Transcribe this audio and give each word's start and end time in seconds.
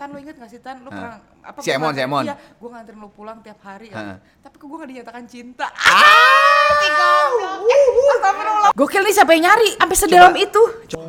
Tan 0.00 0.16
lu 0.16 0.18
inget 0.24 0.32
gak 0.40 0.48
sih 0.48 0.64
Tan? 0.64 0.80
Lu 0.80 0.88
pernah 0.88 1.20
apa? 1.44 1.60
Si 1.60 1.68
gua 1.68 1.76
Emon, 1.76 1.92
si 1.92 2.00
nganterin- 2.00 2.08
Emon. 2.08 2.24
Iya, 2.24 2.36
gue 2.56 2.68
nganterin 2.72 3.00
lu 3.04 3.08
pulang 3.12 3.38
tiap 3.44 3.60
hari 3.60 3.92
kan. 3.92 4.16
Tapi 4.40 4.54
kok 4.56 4.64
gue 4.64 4.78
gak 4.80 4.90
dinyatakan 4.96 5.24
cinta. 5.28 5.68
Ah, 5.76 6.72
si 6.80 6.88
goblok. 6.88 7.68
Eh, 7.68 7.84
Astagfirullah. 8.16 8.70
Gokil 8.72 9.02
nih 9.04 9.14
siapa 9.16 9.30
yang 9.36 9.44
nyari? 9.44 9.70
Sampai 9.76 9.96
sedalam 10.00 10.34
itu. 10.40 10.62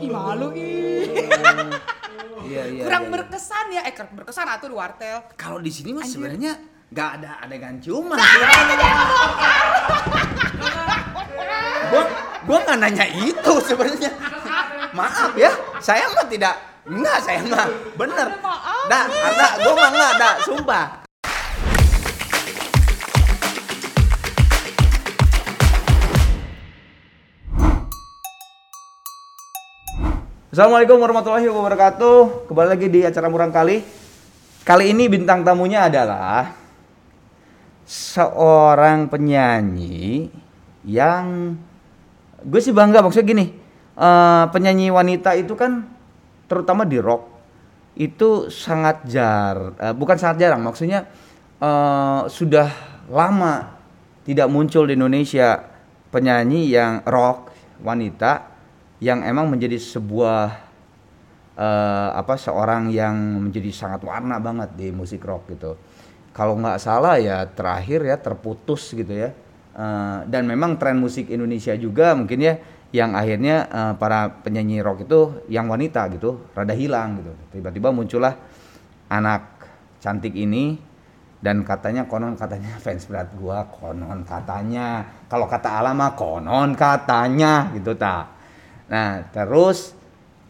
Ih 0.04 0.10
malu 0.12 0.48
ih. 0.52 1.08
Iya, 2.42 2.68
iya. 2.68 2.84
Kurang 2.84 3.08
iya. 3.08 3.12
berkesan 3.16 3.66
ya. 3.72 3.82
Eh 3.88 3.96
berkesan 3.96 4.44
atuh 4.44 4.68
di 4.68 4.76
wartel. 4.76 5.24
Kalau 5.40 5.64
di 5.64 5.72
sini 5.72 5.96
mah 5.96 6.04
sebenarnya 6.04 6.60
nggak 6.92 7.10
ada 7.16 7.32
adegan 7.48 7.80
ciuman. 7.80 8.20
gua 11.88 12.04
gua 12.44 12.58
nggak 12.68 12.78
nanya 12.82 13.06
itu 13.08 13.54
sebenarnya. 13.64 14.12
Maaf 14.92 15.32
ya, 15.40 15.48
saya 15.80 16.12
mah 16.12 16.28
tidak 16.28 16.71
enggak 16.82 17.18
saya 17.22 17.46
mah 17.46 17.70
bener. 17.94 18.28
Dah, 18.90 19.06
ada 19.06 19.48
gua 19.62 19.74
mah 19.78 19.90
enggak 19.94 20.12
ada, 20.18 20.30
sumpah. 20.42 20.86
Assalamualaikum 30.52 31.00
warahmatullahi 31.00 31.48
wabarakatuh. 31.48 32.50
Kembali 32.50 32.68
lagi 32.76 32.88
di 32.92 33.00
acara 33.08 33.32
Murang 33.32 33.54
Kali. 33.54 33.80
Kali 34.68 34.92
ini 34.92 35.08
bintang 35.08 35.48
tamunya 35.48 35.88
adalah 35.88 36.54
seorang 37.88 39.08
penyanyi 39.08 40.28
yang 40.86 41.56
gue 42.42 42.62
sih 42.62 42.74
bangga 42.74 43.04
maksudnya 43.04 43.28
gini 43.28 43.46
eh, 43.98 44.44
penyanyi 44.54 44.90
wanita 44.94 45.34
itu 45.38 45.54
kan 45.58 46.01
terutama 46.52 46.84
di 46.84 47.00
rock 47.00 47.24
itu 47.96 48.52
sangat 48.52 49.08
jar 49.08 49.80
eh, 49.80 49.96
bukan 49.96 50.20
sangat 50.20 50.44
jarang 50.44 50.60
maksudnya 50.60 51.08
eh, 51.64 52.22
sudah 52.28 52.68
lama 53.08 53.80
tidak 54.28 54.52
muncul 54.52 54.84
di 54.84 55.00
Indonesia 55.00 55.64
penyanyi 56.12 56.76
yang 56.76 57.08
rock 57.08 57.56
wanita 57.82 58.52
yang 59.02 59.26
emang 59.26 59.50
menjadi 59.50 59.82
sebuah 59.82 60.72
eh, 61.58 62.10
apa 62.14 62.38
seorang 62.38 62.94
yang 62.94 63.16
menjadi 63.50 63.72
sangat 63.74 64.06
warna 64.06 64.38
banget 64.38 64.78
di 64.78 64.94
musik 64.94 65.26
rock 65.26 65.50
gitu. 65.50 65.74
Kalau 66.32 66.56
nggak 66.56 66.80
salah 66.80 67.20
ya 67.20 67.44
terakhir 67.50 68.08
ya 68.08 68.16
terputus 68.16 68.94
gitu 68.94 69.10
ya. 69.10 69.34
Eh, 69.72 70.18
dan 70.30 70.46
memang 70.46 70.78
tren 70.78 71.02
musik 71.02 71.28
Indonesia 71.34 71.74
juga 71.74 72.14
mungkin 72.14 72.40
ya 72.44 72.56
yang 72.92 73.16
akhirnya 73.16 73.68
eh, 73.72 73.94
para 73.96 74.44
penyanyi 74.44 74.84
rock 74.84 75.08
itu 75.08 75.48
yang 75.48 75.72
wanita 75.72 76.12
gitu 76.12 76.52
rada 76.52 76.76
hilang 76.76 77.24
gitu. 77.24 77.32
Tiba-tiba 77.56 77.90
muncullah 77.96 78.36
anak 79.08 79.64
cantik 80.04 80.36
ini 80.36 80.76
dan 81.42 81.66
katanya 81.66 82.06
konon 82.06 82.38
katanya 82.38 82.78
fans 82.84 83.08
berat 83.08 83.32
gua 83.40 83.68
konon 83.72 84.28
katanya. 84.28 85.08
Kalau 85.32 85.48
kata 85.48 85.80
Alama 85.80 86.14
konon 86.14 86.76
katanya 86.76 87.72
gitu 87.76 87.96
tak 87.96 88.44
nah 88.92 89.24
terus 89.32 89.96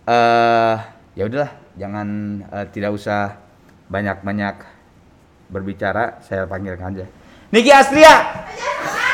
eh 0.09 0.75
ya 1.13 1.29
udahlah 1.29 1.53
jangan 1.77 2.07
eh, 2.41 2.65
tidak 2.73 2.97
usah 2.97 3.37
banyak-banyak 3.85 4.55
berbicara 5.51 6.23
saya 6.25 6.49
panggilkan 6.49 6.95
aja. 6.95 7.05
Niki 7.51 7.69
Astria 7.69 8.47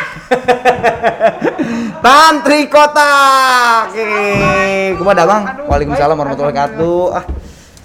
Tantri 2.05 2.67
Kota 2.67 3.13
Oke 3.89 4.05
Kepada 4.95 5.21
Bang 5.23 5.43
Waalaikumsalam 5.67 6.15
warahmatullahi 6.15 6.53
wabarakatuh 6.55 7.01
ah 7.13 7.25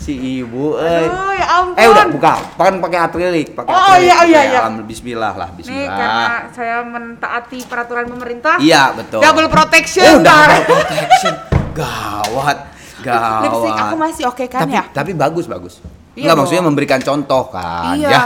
si 0.03 0.43
ibu 0.43 0.75
eh 0.77 1.07
Aduh 1.07 1.31
ya 1.31 1.47
ampun. 1.63 1.79
Eh 1.79 1.87
udah 1.87 2.07
buka, 2.11 2.35
kan 2.59 2.75
pakai 2.83 2.99
akrilik, 2.99 3.55
pakai 3.55 3.71
Oh, 3.71 3.79
akrilik. 3.95 4.03
iya, 4.03 4.17
iya, 4.27 4.41
Oke, 4.43 4.51
iya. 4.51 4.59
alhamdulillah, 4.59 4.91
Bismillah 4.91 5.33
lah, 5.39 5.47
Nih 5.47 5.57
Bismillah. 5.63 5.95
karena 5.95 6.27
saya 6.51 6.77
mentaati 6.83 7.59
peraturan 7.71 8.07
pemerintah. 8.11 8.59
Iya 8.59 8.99
betul. 8.99 9.23
Double 9.23 9.47
protection. 9.47 10.03
Oh, 10.03 10.19
double 10.19 10.63
protection. 10.67 11.33
Gawat, 11.71 12.59
gawat. 12.99 13.43
Lipstick 13.47 13.79
aku 13.79 13.97
masih 13.97 14.25
oke 14.27 14.45
kan 14.51 14.67
tapi, 14.67 14.75
ya? 14.75 14.83
Tapi 14.91 15.11
bagus 15.15 15.47
bagus. 15.47 15.79
Iya 16.19 16.27
Enggak 16.27 16.37
maksudnya 16.43 16.65
memberikan 16.67 16.99
contoh 16.99 17.43
kan, 17.55 17.95
Iya. 17.95 18.11
ya. 18.11 18.23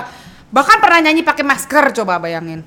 Bahkan 0.48 0.76
pernah 0.80 1.04
nyanyi 1.04 1.20
pakai 1.22 1.44
masker 1.44 1.92
coba 1.92 2.16
bayangin. 2.16 2.64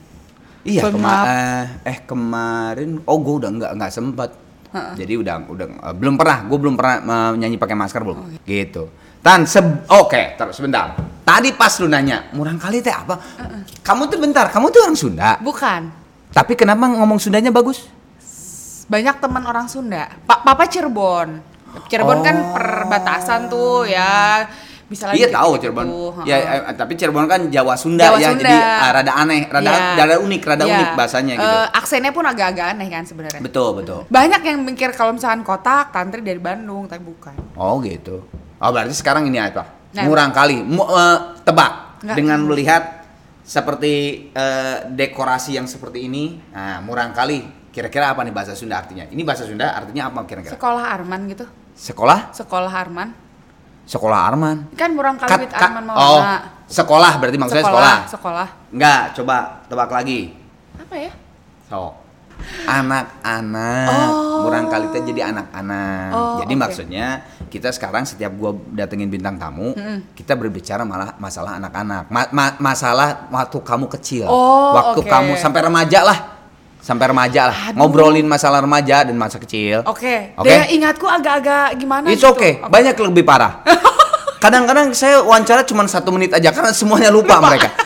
Iya 0.70 0.82
kema 0.86 1.14
eh, 1.26 1.64
eh 1.84 1.98
kemarin 2.06 3.02
oh 3.02 3.18
gue 3.18 3.36
udah 3.42 3.50
nggak 3.50 3.72
nggak 3.76 3.92
sempet. 3.92 4.30
Jadi 4.70 5.14
udah 5.18 5.50
udah 5.50 5.68
eh, 5.90 5.96
belum 5.98 6.14
pernah, 6.14 6.46
gue 6.46 6.58
belum 6.62 6.76
pernah 6.78 6.96
eh, 7.02 7.32
nyanyi 7.36 7.58
pakai 7.58 7.74
masker 7.74 8.02
belum. 8.06 8.18
Oh, 8.22 8.30
iya. 8.30 8.40
Gitu. 8.46 8.84
Tan, 9.20 9.44
seb- 9.44 9.84
oke, 9.90 10.38
terus 10.38 10.56
sebentar. 10.56 10.96
Tadi 11.26 11.52
pas 11.52 11.74
lu 11.82 11.90
nanya, 11.90 12.32
murang 12.32 12.56
kali 12.56 12.80
teh 12.80 12.90
apa? 12.90 13.20
Kamu 13.84 14.08
tuh 14.08 14.16
bentar, 14.16 14.48
kamu 14.48 14.72
tuh 14.72 14.80
orang 14.86 14.96
Sunda. 14.96 15.36
Bukan. 15.44 15.82
Tapi 16.32 16.54
kenapa 16.56 16.88
ngomong 16.88 17.20
Sundanya 17.20 17.52
bagus? 17.52 17.90
Banyak 18.88 19.20
teman 19.20 19.44
orang 19.44 19.68
Sunda. 19.68 20.08
Pak 20.24 20.46
Papa 20.46 20.66
Cirebon. 20.66 21.42
Cirebon 21.86 22.20
kan 22.24 22.36
Oh. 22.38 22.54
perbatasan 22.56 23.42
tuh 23.46 23.86
ya. 23.86 24.46
Bisa 24.90 25.06
lagi 25.06 25.22
Iya 25.22 25.30
tahu 25.30 25.50
gitu-gitu. 25.54 25.70
Cirebon. 25.70 25.88
Ya, 26.26 26.38
eh, 26.42 26.74
tapi 26.74 26.98
Cirebon 26.98 27.30
kan 27.30 27.42
Jawa 27.48 27.78
Sunda 27.78 28.10
Jawa 28.10 28.18
ya, 28.18 28.34
Sunda. 28.34 28.42
jadi 28.42 28.58
ah, 28.58 28.90
rada 28.92 29.14
aneh, 29.16 29.42
rada 29.46 29.70
Iya. 29.70 29.86
rada 29.96 30.16
unik, 30.20 30.42
rada 30.44 30.64
Iya. 30.66 30.74
unik 30.76 30.90
bahasanya 30.98 31.34
gitu. 31.38 31.46
Eh, 31.48 31.68
aksennya 31.72 32.10
pun 32.10 32.26
agak-agak 32.26 32.74
aneh 32.74 32.88
kan 32.90 33.04
sebenarnya. 33.06 33.38
betul, 33.40 33.78
betul. 33.78 34.00
Banyak 34.10 34.42
yang 34.42 34.58
mikir 34.60 34.90
kalau 34.92 35.14
misalkan 35.14 35.46
kotak, 35.46 35.94
tantri 35.94 36.20
dari 36.20 36.38
Bandung, 36.38 36.90
tapi 36.90 37.06
bukan. 37.06 37.38
Oh, 37.54 37.78
gitu. 37.80 38.26
Oh, 38.58 38.70
berarti 38.70 38.92
sekarang 38.92 39.24
ini 39.24 39.38
apa? 39.38 39.64
Nah. 39.94 40.04
Murang 40.04 40.34
kali. 40.34 40.58
Mu- 40.60 40.86
eh, 40.86 41.18
tebak 41.40 42.02
Nggak. 42.02 42.16
dengan 42.18 42.40
melihat 42.44 42.84
seperti 43.42 43.94
eh, 44.32 44.76
dekorasi 44.88 45.54
yang 45.54 45.66
seperti 45.66 46.06
ini. 46.06 46.42
Nah, 46.50 46.82
murang 46.82 47.14
kali. 47.14 47.46
Kira-kira 47.70 48.10
apa 48.10 48.26
nih 48.26 48.34
bahasa 48.34 48.58
Sunda 48.58 48.82
artinya? 48.82 49.06
Ini 49.06 49.22
bahasa 49.22 49.46
Sunda 49.46 49.70
artinya 49.72 50.10
apa 50.10 50.26
kira-kira? 50.26 50.58
Sekolah 50.58 50.90
Arman 50.90 51.30
gitu. 51.30 51.46
Sekolah? 51.72 52.34
Sekolah 52.34 52.74
Arman. 52.74 53.29
Sekolah 53.90 54.30
Arman. 54.30 54.70
Kan 54.78 54.94
murang 54.94 55.18
kali 55.18 55.50
with 55.50 55.54
Arman 55.58 55.82
oh, 55.90 56.22
Maulana. 56.22 56.62
sekolah 56.70 57.12
berarti 57.18 57.38
maksudnya 57.42 57.66
sekolah. 57.66 57.96
Sekolah. 58.06 58.48
Enggak, 58.70 59.02
coba 59.18 59.66
tebak 59.66 59.90
lagi. 59.90 60.38
Apa 60.78 60.94
ya? 60.94 61.12
Sok. 61.66 61.94
Anak-anak. 62.70 63.90
Oh. 63.90 64.46
Murang 64.46 64.70
kali 64.70 64.94
teh 64.94 65.02
jadi 65.10 65.34
anak-anak. 65.34 66.10
Oh, 66.14 66.38
jadi 66.40 66.54
oke. 66.54 66.62
maksudnya 66.62 67.26
kita 67.50 67.74
sekarang 67.74 68.06
setiap 68.06 68.32
gua 68.38 68.54
datengin 68.72 69.10
bintang 69.10 69.42
tamu, 69.42 69.74
kita 70.14 70.38
berbicara 70.38 70.86
malah 70.86 71.18
masalah 71.18 71.58
anak-anak. 71.58 72.14
Ma- 72.14 72.30
ma- 72.30 72.58
masalah 72.62 73.26
waktu 73.34 73.58
kamu 73.60 73.90
kecil. 73.98 74.30
Oh, 74.30 74.78
waktu 74.78 75.02
oke. 75.02 75.10
kamu 75.10 75.34
sampai 75.36 75.66
remaja 75.66 76.06
lah. 76.06 76.39
Sampai 76.80 77.12
remaja 77.12 77.52
lah. 77.52 77.58
Aduh. 77.70 77.78
Ngobrolin 77.84 78.26
masalah 78.26 78.64
remaja 78.64 79.04
dan 79.04 79.14
masa 79.14 79.36
kecil. 79.38 79.84
Oke. 79.86 80.34
Oke. 80.34 80.48
Daya 80.48 80.66
ingatku 80.72 81.06
agak-agak 81.06 81.76
gimana 81.76 82.08
It's 82.08 82.24
gitu. 82.24 82.32
okay. 82.32 82.64
Banyak 82.64 82.96
yang 82.96 83.08
lebih 83.12 83.28
parah. 83.28 83.62
Kadang-kadang 84.44 84.96
saya 84.96 85.20
wawancara 85.20 85.68
cuma 85.68 85.84
satu 85.86 86.16
menit 86.16 86.32
aja 86.32 86.56
karena 86.56 86.72
semuanya 86.72 87.12
lupa, 87.12 87.44
mereka. 87.44 87.70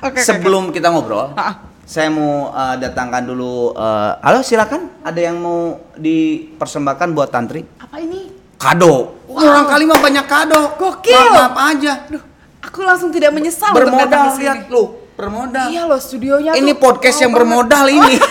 Oke, 0.00 0.16
oke, 0.16 0.20
Sebelum 0.24 0.72
kita 0.72 0.88
ngobrol, 0.88 1.36
saya 1.84 2.08
mau 2.08 2.48
uh, 2.56 2.72
datangkan 2.72 3.20
dulu. 3.20 3.76
uh, 3.76 4.16
halo, 4.24 4.40
silakan. 4.40 4.88
Ada 5.04 5.28
yang 5.28 5.36
mau 5.36 5.76
dipersembahkan 5.92 7.12
buat 7.12 7.28
tantri? 7.28 7.60
Apa 7.76 8.00
ini? 8.00 8.32
Kado. 8.56 9.20
Orang 9.28 9.68
kali 9.68 9.84
mah 9.84 10.00
banyak 10.00 10.24
kado. 10.24 10.72
Gokil. 10.80 11.12
Maaf 11.12 11.52
aja. 11.52 12.08
Aduh, 12.08 12.22
aku 12.64 12.80
langsung 12.80 13.12
tidak 13.12 13.36
menyesal 13.36 13.76
untuk 13.76 13.92
datang 13.92 14.08
Bermodal 14.08 14.24
ke 14.24 14.30
sini. 14.32 14.44
lihat 14.48 14.60
lu. 14.72 14.84
Bermodal. 15.20 15.66
Iya 15.68 15.82
loh, 15.84 16.00
studionya 16.00 16.56
Ini 16.56 16.72
tuh 16.72 16.80
podcast 16.80 17.20
yang 17.20 17.36
banget. 17.36 17.44
bermodal 17.44 17.86
ini. 17.86 18.14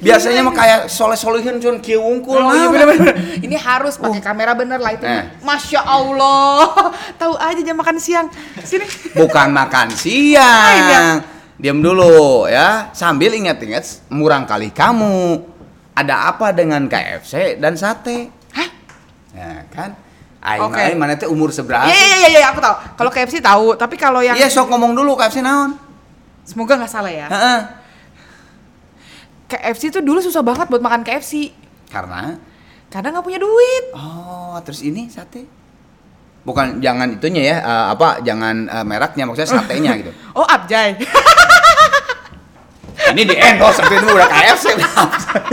Biasanya 0.00 0.40
mah 0.40 0.52
kayak 0.52 0.80
soleh-solehin 0.88 1.60
cuman 1.60 1.78
kieu 1.78 2.00
wungkul. 2.00 2.36
Oh, 2.36 2.52
iya 2.52 2.68
nah. 2.68 3.16
Ini 3.36 3.56
harus 3.56 3.96
pakai 3.96 4.20
kamera 4.20 4.52
bener 4.52 4.80
lah 4.80 4.92
itu. 4.92 5.04
Eh. 5.04 5.24
Masya 5.40 5.80
Allah. 5.80 6.92
Tahu 7.20 7.36
aja 7.36 7.60
jam 7.60 7.76
makan 7.76 7.96
siang. 7.96 8.26
Sini. 8.60 8.84
Bukan 9.12 9.48
makan 9.52 9.88
Ah, 9.88 10.04
iya. 10.04 10.48
siang. 10.76 11.16
Diam 11.56 11.78
dulu 11.80 12.48
ya. 12.48 12.88
Sambil 12.92 13.32
ingat-ingat 13.32 14.08
murang 14.08 14.44
kali 14.44 14.72
kamu. 14.72 15.44
Ada 15.92 16.32
apa 16.32 16.56
dengan 16.56 16.88
KFC 16.88 17.60
dan 17.60 17.76
sate? 17.76 18.32
Hah? 18.56 18.68
Ya 19.36 19.68
kan? 19.68 19.92
Aing 20.40 20.72
aing 20.72 20.96
mana 20.96 21.20
teh 21.20 21.28
umur 21.28 21.52
seberapa? 21.52 21.84
Iya 21.84 21.92
iya 21.92 22.16
iya 22.16 22.28
iya 22.40 22.48
aku 22.48 22.64
tahu. 22.64 22.74
Kalau 22.96 23.10
KFC 23.12 23.44
tahu, 23.44 23.76
tapi 23.76 24.00
kalau 24.00 24.24
yang 24.24 24.40
Iya 24.40 24.48
sok 24.48 24.72
ngomong 24.72 24.96
dulu 24.96 25.12
KFC 25.20 25.44
naon? 25.44 25.76
semoga 26.40 26.80
nggak 26.80 26.90
salah 26.90 27.12
ya. 27.12 27.28
Heeh. 27.28 27.60
KFC 29.46 29.92
tuh 29.92 30.02
dulu 30.02 30.18
susah 30.18 30.42
banget 30.42 30.66
buat 30.70 30.82
makan 30.82 31.02
KFC 31.02 31.50
Karena 31.90 32.38
karena 32.90 33.14
nggak 33.14 33.26
punya 33.26 33.38
duit. 33.38 33.84
oh 33.94 34.58
terus 34.66 34.82
ini 34.82 35.06
sate? 35.06 35.46
Bukan 36.42 36.80
jangan 36.80 37.20
itunya 37.20 37.42
ya, 37.44 37.56
eh, 37.60 37.86
apa 37.92 38.24
jangan 38.24 38.66
eh, 38.66 38.84
mereknya 38.86 39.28
maksudnya 39.28 39.60
satenya 39.60 39.92
gitu. 40.00 40.10
Oh 40.38 40.46
Abjay. 40.46 40.96
ini 43.14 43.22
di 43.26 43.34
endorse 43.36 43.84
tapi 43.84 44.00
itu 44.00 44.08
udah 44.08 44.28
KFC. 44.30 44.66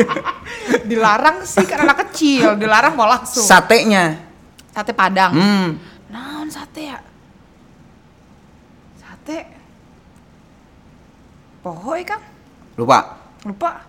dilarang 0.90 1.44
sih 1.44 1.66
karena 1.68 1.94
anak 1.94 2.10
kecil, 2.10 2.56
dilarang 2.56 2.96
mau 2.96 3.06
langsung. 3.06 3.44
Satenya. 3.44 4.27
Sate 4.78 4.94
Padang. 4.94 5.34
Hmm. 5.34 5.74
Naon 6.14 6.46
sate 6.54 6.94
ya? 6.94 7.02
Sate. 9.02 9.50
Pohoy 11.66 12.06
Kang. 12.06 12.22
Lupa. 12.78 13.18
Lupa. 13.42 13.82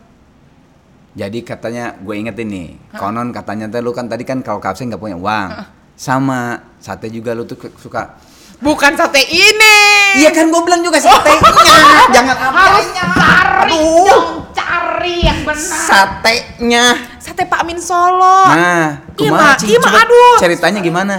Jadi 1.13 1.45
katanya 1.45 1.93
gue 2.01 2.15
ingetin 2.17 2.49
nih, 2.49 2.69
konon 2.97 3.35
katanya 3.37 3.69
teh 3.69 3.83
lu 3.85 3.93
kan 3.93 4.09
tadi 4.09 4.23
kan 4.23 4.41
kalau 4.41 4.63
kapsen 4.63 4.87
nggak 4.87 5.03
punya 5.03 5.19
uang, 5.19 5.51
sama 5.99 6.63
sate 6.79 7.11
juga 7.11 7.35
lu 7.35 7.43
tuh 7.43 7.59
suka. 7.75 8.17
Bukan 8.59 8.93
sate 8.93 9.23
ini. 9.23 9.79
Iya 10.19 10.35
kan 10.35 10.51
gue 10.51 10.63
bilang 10.67 10.83
juga 10.83 10.99
satenya, 10.99 11.47
jangan 12.17 12.35
Harus 12.51 12.87
cari 12.91 13.71
Aduh. 13.71 14.03
dong, 14.05 14.27
cari 14.51 15.17
yang 15.23 15.47
benar. 15.47 15.63
Satenya. 15.87 16.85
Sate 17.17 17.47
Pak 17.47 17.63
Min 17.63 17.79
Solo. 17.79 18.51
Nah, 18.51 18.99
Iya, 19.15 19.31
kumaha, 19.31 19.47
Ma. 19.47 19.55
Cing? 19.55 19.69
Iya, 19.69 19.79
Ma, 19.79 19.87
Coba 19.87 20.01
aduh. 20.03 20.37
Ceritanya 20.39 20.81
gimana? 20.81 21.15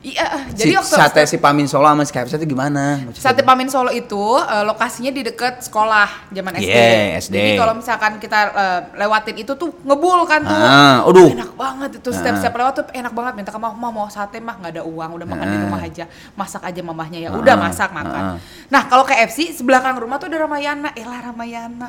Iya, 0.00 0.24
eh, 0.32 0.42
Si 0.56 0.64
jadi 0.64 0.80
waktu 0.80 0.96
sate 0.96 1.22
si 1.28 1.36
Pamin 1.36 1.68
Solo 1.68 1.84
sama 1.84 2.08
si 2.08 2.12
KFC 2.14 2.40
itu 2.40 2.56
gimana? 2.56 3.04
Sate 3.12 3.44
Pamin 3.44 3.68
Solo 3.68 3.92
itu 3.92 4.16
eh, 4.40 4.64
lokasinya 4.64 5.12
di 5.12 5.20
deket 5.20 5.60
sekolah 5.60 6.30
zaman 6.32 6.56
SD. 6.56 6.72
Yeah, 6.72 7.20
SD. 7.20 7.34
Jadi 7.36 7.50
kalau 7.58 7.74
misalkan 7.76 8.12
kita 8.16 8.38
eh, 8.48 8.80
lewatin 8.96 9.36
itu 9.36 9.52
tuh 9.52 9.68
ngebul 9.84 10.24
kan 10.24 10.40
tuh. 10.40 10.56
Ah, 10.56 11.04
aduh. 11.04 11.28
Enak 11.36 11.52
banget 11.52 11.90
itu 12.00 12.08
setiap 12.14 12.32
setiap 12.38 12.56
lewat 12.56 12.72
tuh 12.72 12.84
enak 12.96 13.12
banget 13.12 13.32
minta 13.36 13.50
ke 13.50 13.60
mama 13.60 13.76
"Ma, 13.76 13.90
mau 13.90 14.08
sate 14.08 14.40
mah 14.40 14.56
nggak 14.56 14.80
ada 14.80 14.82
uang 14.86 15.10
udah 15.20 15.26
makan 15.26 15.44
di 15.44 15.56
Ah. 15.58 15.62
rumah 15.68 15.80
aja 15.82 16.04
masak 16.32 16.62
aja 16.64 16.80
mamahnya 16.80 17.18
ya 17.20 17.28
udah 17.34 17.54
Ah, 17.54 17.60
masak 17.60 17.90
makan. 17.92 18.22
ah. 18.24 18.36
Nah 18.72 18.82
kalau 18.88 19.04
KFC 19.04 19.52
sebelah 19.52 19.80
belakang 19.80 20.00
rumah 20.00 20.16
tuh 20.16 20.28
ada 20.28 20.40
Ramayana, 20.40 20.92
elah 20.92 21.20
Ramayana. 21.22 21.88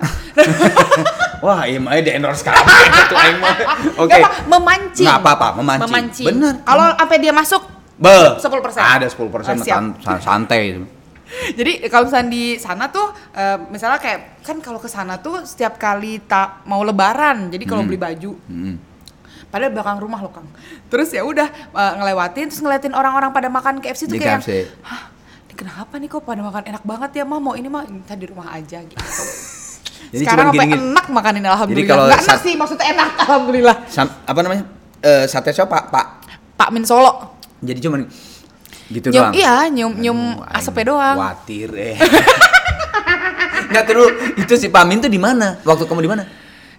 Wah, 1.44 1.64
iya 1.64 1.80
mah 1.80 1.96
di 1.96 2.12
endorse 2.12 2.44
kamu 2.44 2.60
itu 3.08 3.16
aing 3.16 3.40
mah. 3.40 3.56
Oke. 3.98 4.20
Memancing. 4.48 5.06
Nggak 5.08 5.18
apa-apa, 5.18 5.48
memancing. 5.58 6.28
Bener. 6.28 6.54
Kalau 6.62 6.88
sampai 6.94 7.18
dia 7.18 7.34
masuk 7.34 7.71
Be. 8.02 8.18
10%. 8.36 8.82
Ada 8.82 9.06
10% 9.08 9.30
Ah, 9.54 9.56
siap. 9.56 9.78
san- 9.78 9.96
san- 10.02 10.22
santai. 10.22 10.82
Jadi 11.58 11.86
kalau 11.88 12.10
misalnya 12.10 12.28
di 12.28 12.44
sana 12.58 12.90
tuh, 12.90 13.08
eh, 13.32 13.56
misalnya 13.70 13.96
kayak 13.96 14.42
kan 14.42 14.58
kalau 14.58 14.76
ke 14.78 14.90
sana 14.90 15.16
tuh 15.16 15.46
setiap 15.46 15.78
kali 15.78 16.20
tak 16.22 16.66
mau 16.66 16.82
lebaran, 16.82 17.48
jadi 17.48 17.64
kalau 17.64 17.86
beli 17.86 17.96
baju, 17.96 18.36
Hmm. 18.44 18.76
padahal 19.48 19.72
belakang 19.72 19.96
rumah 19.98 20.20
loh 20.20 20.28
kang. 20.30 20.44
Terus 20.90 21.08
ya 21.10 21.24
udah 21.24 21.48
eh, 21.48 21.94
ngelewatin, 21.96 22.46
terus 22.48 22.60
ngeliatin 22.60 22.92
orang-orang 22.92 23.32
pada 23.32 23.48
makan 23.48 23.80
KFC 23.80 24.12
tuh 24.12 24.18
Di 24.18 24.20
kayak, 24.20 24.44
KFC. 24.44 24.52
hah, 24.82 25.08
ini 25.46 25.54
kenapa 25.56 25.94
nih 25.96 26.10
kok 26.10 26.20
pada 26.22 26.42
makan 26.42 26.64
enak 26.68 26.84
banget 26.84 27.12
ya 27.14 27.24
mah 27.24 27.40
mau 27.40 27.54
ini 27.54 27.70
mah 27.70 27.86
minta 27.86 28.12
di 28.12 28.26
rumah 28.26 28.52
aja 28.52 28.82
gitu. 28.82 29.00
Jadi 30.12 30.20
Sekarang 30.20 30.52
gini-gini. 30.52 30.76
enak 30.92 31.06
makanin 31.08 31.44
alhamdulillah. 31.46 31.88
kalau 31.88 32.06
Nggak 32.10 32.22
enak 32.28 32.40
sih 32.42 32.54
maksudnya 32.60 32.86
enak 32.92 33.10
alhamdulillah. 33.24 33.76
Sam- 33.88 34.16
apa 34.22 34.40
namanya? 34.42 34.64
Eh, 35.00 35.24
sate 35.24 35.56
siapa, 35.56 35.88
Pak? 35.88 36.06
Pak 36.60 36.70
Min 36.70 36.84
Solo. 36.84 37.31
Jadi 37.62 37.80
cuman 37.80 38.00
gitu 38.92 39.08
Nyium, 39.08 39.24
doang. 39.24 39.34
iya, 39.38 39.56
nyium 39.72 39.94
nyium 39.96 40.20
Aduh, 40.42 40.58
asapnya 40.58 40.86
doang. 40.92 41.18
Khawatir 41.18 41.70
eh. 41.78 41.96
Enggak 43.72 43.86
terus 43.88 44.10
itu 44.36 44.54
si 44.60 44.68
Pamin 44.68 45.00
tuh 45.00 45.08
di 45.08 45.16
mana? 45.22 45.56
Waktu 45.64 45.88
kamu 45.88 46.02
di 46.04 46.12
mana? 46.12 46.24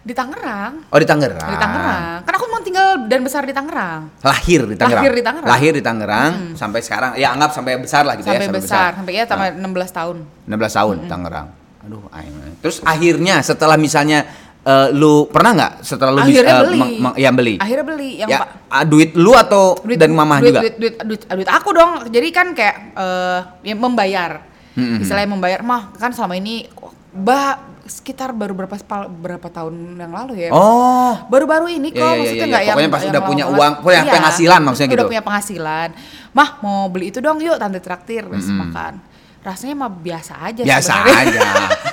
Di 0.03 0.13
Tangerang. 0.13 0.91
Oh 0.91 0.99
di 0.99 1.07
Tangerang. 1.07 1.49
Di 1.49 1.57
Tangerang. 1.57 2.27
Kan 2.27 2.33
aku 2.35 2.47
mau 2.51 2.61
tinggal 2.61 3.07
dan 3.07 3.23
besar 3.23 3.47
di 3.47 3.55
Tangerang. 3.55 4.11
Lahir 4.21 4.67
di 4.67 4.77
Tangerang. 4.77 5.01
Lahir 5.01 5.13
di 5.15 5.23
Tangerang. 5.23 5.49
Lahir 5.49 5.73
di 5.73 5.83
Tangerang 5.83 6.33
sampai 6.59 6.81
sekarang. 6.83 7.11
Ya 7.17 7.31
anggap 7.33 7.55
sampai 7.55 7.79
besar 7.79 8.03
lah 8.03 8.19
gitu 8.19 8.29
sampai 8.29 8.45
ya. 8.45 8.51
Ah. 8.51 8.57
besar, 8.59 8.89
sampai 8.99 9.13
ya 9.15 9.25
sampai 9.25 9.49
16 9.57 9.63
tahun. 9.95 10.17
16 10.51 10.79
tahun 10.83 10.97
Tangerang. 11.07 11.49
Aduh, 11.83 12.03
aing. 12.15 12.35
Terus 12.63 12.79
akhirnya 12.83 13.43
setelah 13.43 13.79
misalnya 13.79 14.27
eh, 14.63 14.89
lu 14.91 15.27
pernah 15.27 15.51
nggak 15.53 15.73
setelah 15.81 16.13
lu 16.13 16.21
bisa 16.23 16.41
Akhirnya 16.41 16.55
eh, 16.55 16.63
beli. 16.63 16.79
meng- 16.79 16.97
meng- 17.01 17.17
ya 17.17 17.31
beli? 17.31 17.55
Akhirnya 17.57 17.85
beli 17.85 18.11
yang 18.17 18.29
ya, 18.29 18.39
Pak 18.41 18.49
ah, 18.69 18.85
duit 18.85 19.11
lu 19.15 19.33
atau 19.33 19.77
dari 19.79 20.09
mamah 20.09 20.39
duit, 20.39 20.49
juga? 20.49 20.61
Duit, 20.63 20.75
duit, 20.79 20.95
duit, 21.01 21.23
duit 21.27 21.49
aku 21.49 21.69
dong. 21.71 21.93
Jadi 22.09 22.29
kan 22.31 22.47
kayak 22.53 22.77
eh 22.95 23.39
ya 23.65 23.75
membayar. 23.75 24.33
Misalnya 24.73 25.29
membayar, 25.29 25.61
mah 25.61 25.93
kan 25.93 26.11
selama 26.11 26.33
ini 26.33 26.65
bah 27.13 27.61
sekitar 27.83 28.33
baru 28.33 28.57
berapa 28.57 28.73
berapa 29.05 29.49
tahun 29.53 30.01
yang 30.01 30.15
lalu 30.15 30.47
ya. 30.47 30.51
Oh. 30.51 31.13
Baru-baru 31.29 31.69
ini 31.69 31.93
Ya, 31.93 31.99
kok 31.99 32.01
ya, 32.01 32.09
ya, 32.09 32.17
maksudnya 32.17 32.41
ya, 32.41 32.49
nggak 32.49 32.63
ya. 32.63 32.65
yang 32.65 32.77
Pokoknya 32.79 32.89
pas 32.89 33.03
yang 33.03 33.13
udah 33.13 33.23
punya 33.27 33.45
uang, 33.45 33.73
punya 33.85 34.01
Iya, 34.01 34.13
penghasilan 34.17 34.61
maksudnya 34.65 34.89
udah 34.89 34.97
gitu. 34.97 35.11
punya 35.13 35.23
penghasilan. 35.23 35.89
Mah 36.33 36.49
mau 36.65 36.89
beli 36.89 37.13
itu 37.13 37.19
dong 37.21 37.37
yuk 37.37 37.61
tante 37.61 37.81
traktir 37.85 38.25
terus 38.25 38.49
makan. 38.49 38.97
Rasanya 39.43 39.75
mah 39.75 39.91
biasa 39.91 40.33
aja 40.39 40.63
Biasa 40.63 40.93
sebenarnya. 40.95 41.43
aja. 41.43 41.43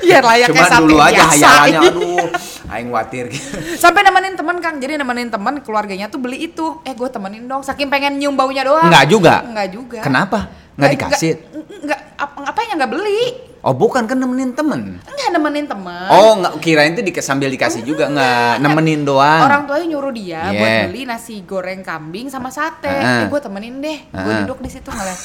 Iya 0.00 0.24
layaknya 0.24 0.64
Cuman 0.64 0.70
sate 0.72 0.80
dulu 0.88 0.96
aja 0.96 1.22
hayalannya 1.28 1.80
aduh, 1.92 2.26
aing 2.72 2.88
khawatir. 2.88 3.24
Sampai 3.84 4.00
nemenin 4.00 4.32
temen 4.32 4.56
Kang, 4.64 4.80
jadi 4.80 4.96
nemenin 4.96 5.28
temen 5.28 5.60
keluarganya 5.60 6.08
tuh 6.08 6.16
beli 6.16 6.48
itu. 6.48 6.80
Eh 6.88 6.96
gue 6.96 7.08
temenin 7.12 7.44
dong, 7.44 7.60
saking 7.60 7.92
pengen 7.92 8.16
nyium 8.16 8.32
baunya 8.32 8.64
doang. 8.64 8.88
Enggak 8.88 9.04
juga. 9.12 9.34
Enggak 9.44 9.68
juga. 9.68 10.00
Kenapa? 10.00 10.48
Nggak 10.72 10.90
dikasih? 10.96 11.32
Enggak, 11.52 11.78
enggak 11.84 12.00
apa, 12.16 12.36
ngapain 12.40 12.68
nggak 12.80 12.90
beli? 12.96 13.22
Oh, 13.68 13.76
bukan 13.76 14.08
kan 14.08 14.16
nemenin 14.16 14.56
temen. 14.56 14.96
Enggak 14.96 15.28
nemenin 15.28 15.68
temen. 15.68 16.08
Oh, 16.08 16.40
nggak 16.40 16.56
kirain 16.56 16.96
tuh 16.96 17.04
di, 17.04 17.12
sambil 17.20 17.52
dikasih 17.52 17.84
juga 17.84 18.08
nggak 18.08 18.64
nemenin 18.64 19.04
doang. 19.04 19.44
Orang 19.44 19.68
tuanya 19.68 19.84
nyuruh 19.86 20.08
dia 20.08 20.40
Yeah. 20.48 20.56
buat 20.56 20.72
beli 20.88 21.02
nasi 21.04 21.44
goreng 21.44 21.84
kambing 21.84 22.32
sama 22.32 22.48
sate. 22.48 22.88
Heeh. 22.88 23.20
Eh 23.20 23.24
gue 23.28 23.36
temenin 23.36 23.76
deh, 23.76 23.98
gue 24.08 24.16
Heeh. 24.16 24.40
duduk 24.42 24.64
di 24.64 24.72
situ 24.72 24.88
ngeliat. 24.88 25.20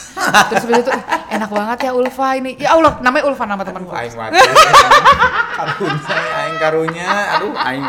Terus 0.51 0.60
habis 0.62 0.75
itu 0.84 0.92
"Ih, 0.92 1.04
enak 1.31 1.48
banget 1.48 1.78
ya 1.81 1.92
Ulfa 1.95 2.36
ini. 2.36 2.51
Ya 2.60 2.75
Allah, 2.75 3.00
namanya 3.00 3.24
Ulfa 3.25 3.48
nama 3.48 3.63
temanku. 3.63 3.95
aing 3.95 4.12
mati. 4.12 4.36
karunya, 5.56 6.04
aing 6.36 6.57
karunya. 6.60 7.10
Aduh, 7.39 7.54
aing. 7.56 7.86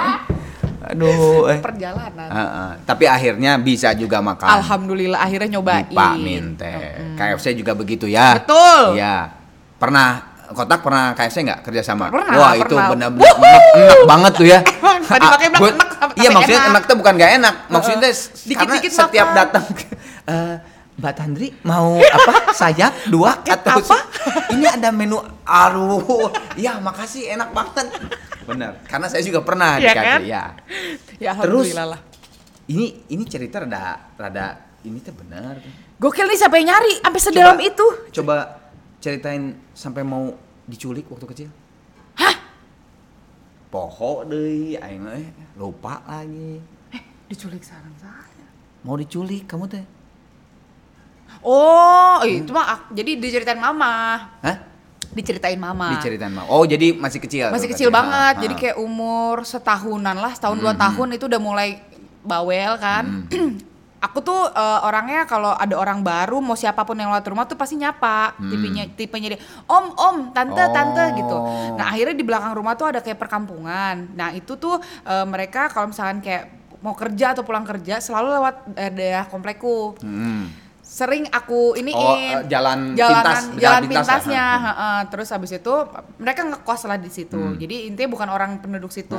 Aduh, 0.85 1.49
eh. 1.49 1.59
Perjalanan. 1.59 2.29
Heeh. 2.31 2.71
Tapi 2.85 3.05
akhirnya 3.09 3.59
bisa 3.59 3.91
juga 3.97 4.23
makan. 4.23 4.63
Alhamdulillah 4.63 5.19
akhirnya 5.19 5.59
nyobain. 5.59 5.91
Pak 5.91 6.15
Min 6.15 6.55
teh. 6.55 7.17
KFC 7.17 7.59
juga 7.59 7.75
begitu 7.75 8.07
ya. 8.07 8.39
Betul. 8.39 9.01
Iya. 9.01 9.33
Pernah 9.75 10.34
kotak 10.47 10.81
pernah 10.81 11.13
KFC 11.13 11.37
nggak 11.43 11.61
kerjasama? 11.63 12.09
Pernah, 12.09 12.35
Wah 12.35 12.53
itu 12.55 12.69
pernah. 12.69 12.89
benar-benar 12.91 13.31
enak, 13.31 13.63
enak 13.75 14.01
banget 14.05 14.33
tuh 14.35 14.47
ya. 14.47 14.61
Tadi 15.11 15.21
Ah, 15.21 15.31
pakai 15.33 15.47
enak, 15.49 15.61
sampai 15.95 16.17
Iya 16.17 16.29
maksudnya 16.31 16.59
enak. 16.59 16.71
enak 16.71 16.83
tuh 16.85 16.97
bukan 16.97 17.13
gak 17.15 17.33
enak. 17.35 17.55
Maksudnya 17.67 18.09
s- 18.09 18.29
Dikit-dikit 18.43 18.89
karena 18.89 19.01
setiap 19.03 19.27
makan. 19.27 19.39
datang 19.39 19.65
eh, 20.27 20.55
Mbak 20.95 21.13
Tandri 21.13 21.49
mau 21.63 21.99
apa 21.99 22.33
sayap 22.53 22.93
dua 23.07 23.41
atau 23.41 23.77
apa? 23.77 23.99
ini 24.55 24.65
ada 24.65 24.89
menu 24.89 25.19
aduh 25.43 26.31
ya 26.55 26.79
makasih 26.79 27.29
enak 27.31 27.51
banget 27.51 27.91
bener 28.45 28.79
karena 28.85 29.07
saya 29.07 29.21
juga 29.21 29.41
pernah 29.41 29.75
di 29.75 29.85
Iya 29.85 29.93
KFC 29.93 30.07
kan? 30.07 30.21
ya 30.23 30.45
Ya 31.19 31.31
Terus 31.35 31.67
alhamdulillah 31.67 31.87
lah. 31.89 32.01
ini 32.67 32.87
ini 33.09 33.23
cerita 33.25 33.61
rada 33.61 33.83
rada 34.15 34.47
ini 34.83 35.01
tuh 35.01 35.13
bener 35.15 35.59
Gokil 35.97 36.25
nih 36.25 36.37
siapa 36.37 36.57
yang 36.57 36.71
nyari 36.71 36.95
sampai 37.01 37.21
sedalam 37.21 37.55
Coba- 37.55 37.67
itu? 37.67 37.87
coba 38.13 38.37
ceritain 39.05 39.43
sampai 39.71 40.01
mau 40.03 40.33
diculik 40.65 41.05
waktu 41.07 41.27
kecil 41.29 41.49
Hah? 42.15 42.37
poho 43.69 44.25
deh 44.25 44.81
aing 44.81 45.05
eh 45.13 45.29
lupa 45.55 46.01
lagi 46.05 46.65
Eh, 46.89 47.03
diculik 47.27 47.61
sarang 47.61 47.93
saya. 47.95 48.47
mau 48.81 48.97
diculik 48.97 49.45
kamu 49.45 49.69
teh 49.69 49.85
Oh, 51.43 52.23
itu 52.23 52.49
mah 52.49 52.89
jadi 52.89 53.19
diceritain 53.19 53.59
mama. 53.59 54.17
Hah? 54.39 54.57
Diceritain 55.11 55.59
mama. 55.59 55.93
diceritain 55.93 56.31
mau 56.31 56.47
oh 56.47 56.65
jadi 56.65 56.95
masih 56.95 57.19
kecil 57.19 57.51
Masih 57.51 57.69
kecil 57.69 57.89
katanya. 57.89 58.01
banget. 58.01 58.35
Ah, 58.35 58.41
Jadi 58.41 58.55
ah. 58.55 58.59
kayak 58.59 58.77
umur 58.79 59.35
setahunan 59.43 60.17
lah, 60.17 60.33
setahun 60.33 60.57
dua 60.57 60.73
tahun 60.75 61.09
itu 61.13 61.25
udah 61.27 61.39
mulai 61.39 61.83
bawel 62.23 62.79
kan. 62.79 63.05
Aku 64.05 64.21
tuh 64.21 64.53
eh, 64.53 64.81
orangnya 64.85 65.25
kalau 65.25 65.57
ada 65.57 65.75
orang 65.81 66.05
baru 66.05 66.45
mau 66.45 66.53
siapa 66.53 66.85
pun 66.85 66.93
yang 67.01 67.09
lewat 67.09 67.25
rumah 67.25 67.49
tuh 67.49 67.57
pasti 67.57 67.81
nyapa. 67.81 68.37
Tipenya 68.37 68.85
tipenya 68.93 69.29
dia, 69.33 69.41
"Om, 69.65 69.87
Om, 69.97 70.17
Tante, 70.37 70.65
Tante" 70.69 71.05
gitu. 71.17 71.37
Oh. 71.37 71.73
Nah, 71.81 71.89
akhirnya 71.89 72.13
di 72.13 72.25
belakang 72.25 72.53
rumah 72.53 72.77
tuh 72.77 72.93
ada 72.93 73.01
kayak 73.01 73.17
perkampungan. 73.17 74.13
Nah, 74.13 74.37
itu 74.37 74.61
tuh 74.61 74.77
eh, 75.09 75.25
mereka 75.25 75.73
kalau 75.73 75.89
misalkan 75.89 76.21
kayak 76.21 76.53
mau 76.85 76.93
kerja 76.93 77.33
atau 77.33 77.49
pulang 77.49 77.65
kerja 77.65 77.97
selalu 77.97 78.29
lewat 78.37 78.55
eh, 78.77 78.93
daerah 78.93 79.25
komplekku. 79.25 79.97
Hmm. 80.05 80.64
Sering 80.95 81.27
aku 81.35 81.75
ini 81.75 81.91
Oh, 81.91 82.15
eh, 82.15 82.47
jalan 82.47 82.95
jalanan 82.95 83.19
pintas, 83.19 83.43
jalan 83.59 83.83
ya? 83.83 83.91
pintasnya 83.91 84.47
Hmm. 84.47 84.63
heeh. 84.63 84.99
terus 85.11 85.29
habis 85.35 85.51
itu 85.51 85.75
mereka 86.23 86.47
ngekos 86.47 86.87
lah 86.87 87.03
di 87.03 87.11
situ. 87.11 87.59
Jadi 87.59 87.91
intinya 87.91 88.15
bukan 88.15 88.29
orang 88.31 88.63
penduduk 88.63 88.95
situ. 88.95 89.19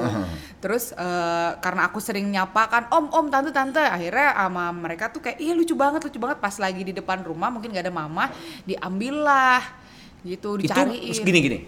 Terus 0.63 0.96
eh, 0.96 1.51
karena 1.60 1.91
aku 1.91 2.00
sering 2.00 2.32
nyapa 2.32 2.72
kan 2.72 2.88
om 2.96 3.12
om 3.12 3.27
tante 3.27 3.51
tante. 3.51 3.84
Akhirnya 3.84 4.32
sama 4.32 4.72
mereka 4.72 5.12
tuh 5.12 5.20
kayak 5.20 5.36
iya 5.44 5.51
lucu 5.51 5.75
banget 5.75 6.00
lucu 6.08 6.15
banget. 6.15 6.39
Pas 6.39 6.55
lagi 6.55 6.79
di 6.79 6.96
depan 6.96 7.27
rumah 7.27 7.51
mungkin 7.51 7.75
gak 7.75 7.84
ada 7.84 7.91
mama 7.91 8.32
diambil 8.63 9.27
lah 9.27 9.60
gitu 10.24 10.55
itu 10.58 10.65
dicariin. 10.65 11.12
gini 11.27 11.39
gini 11.44 11.60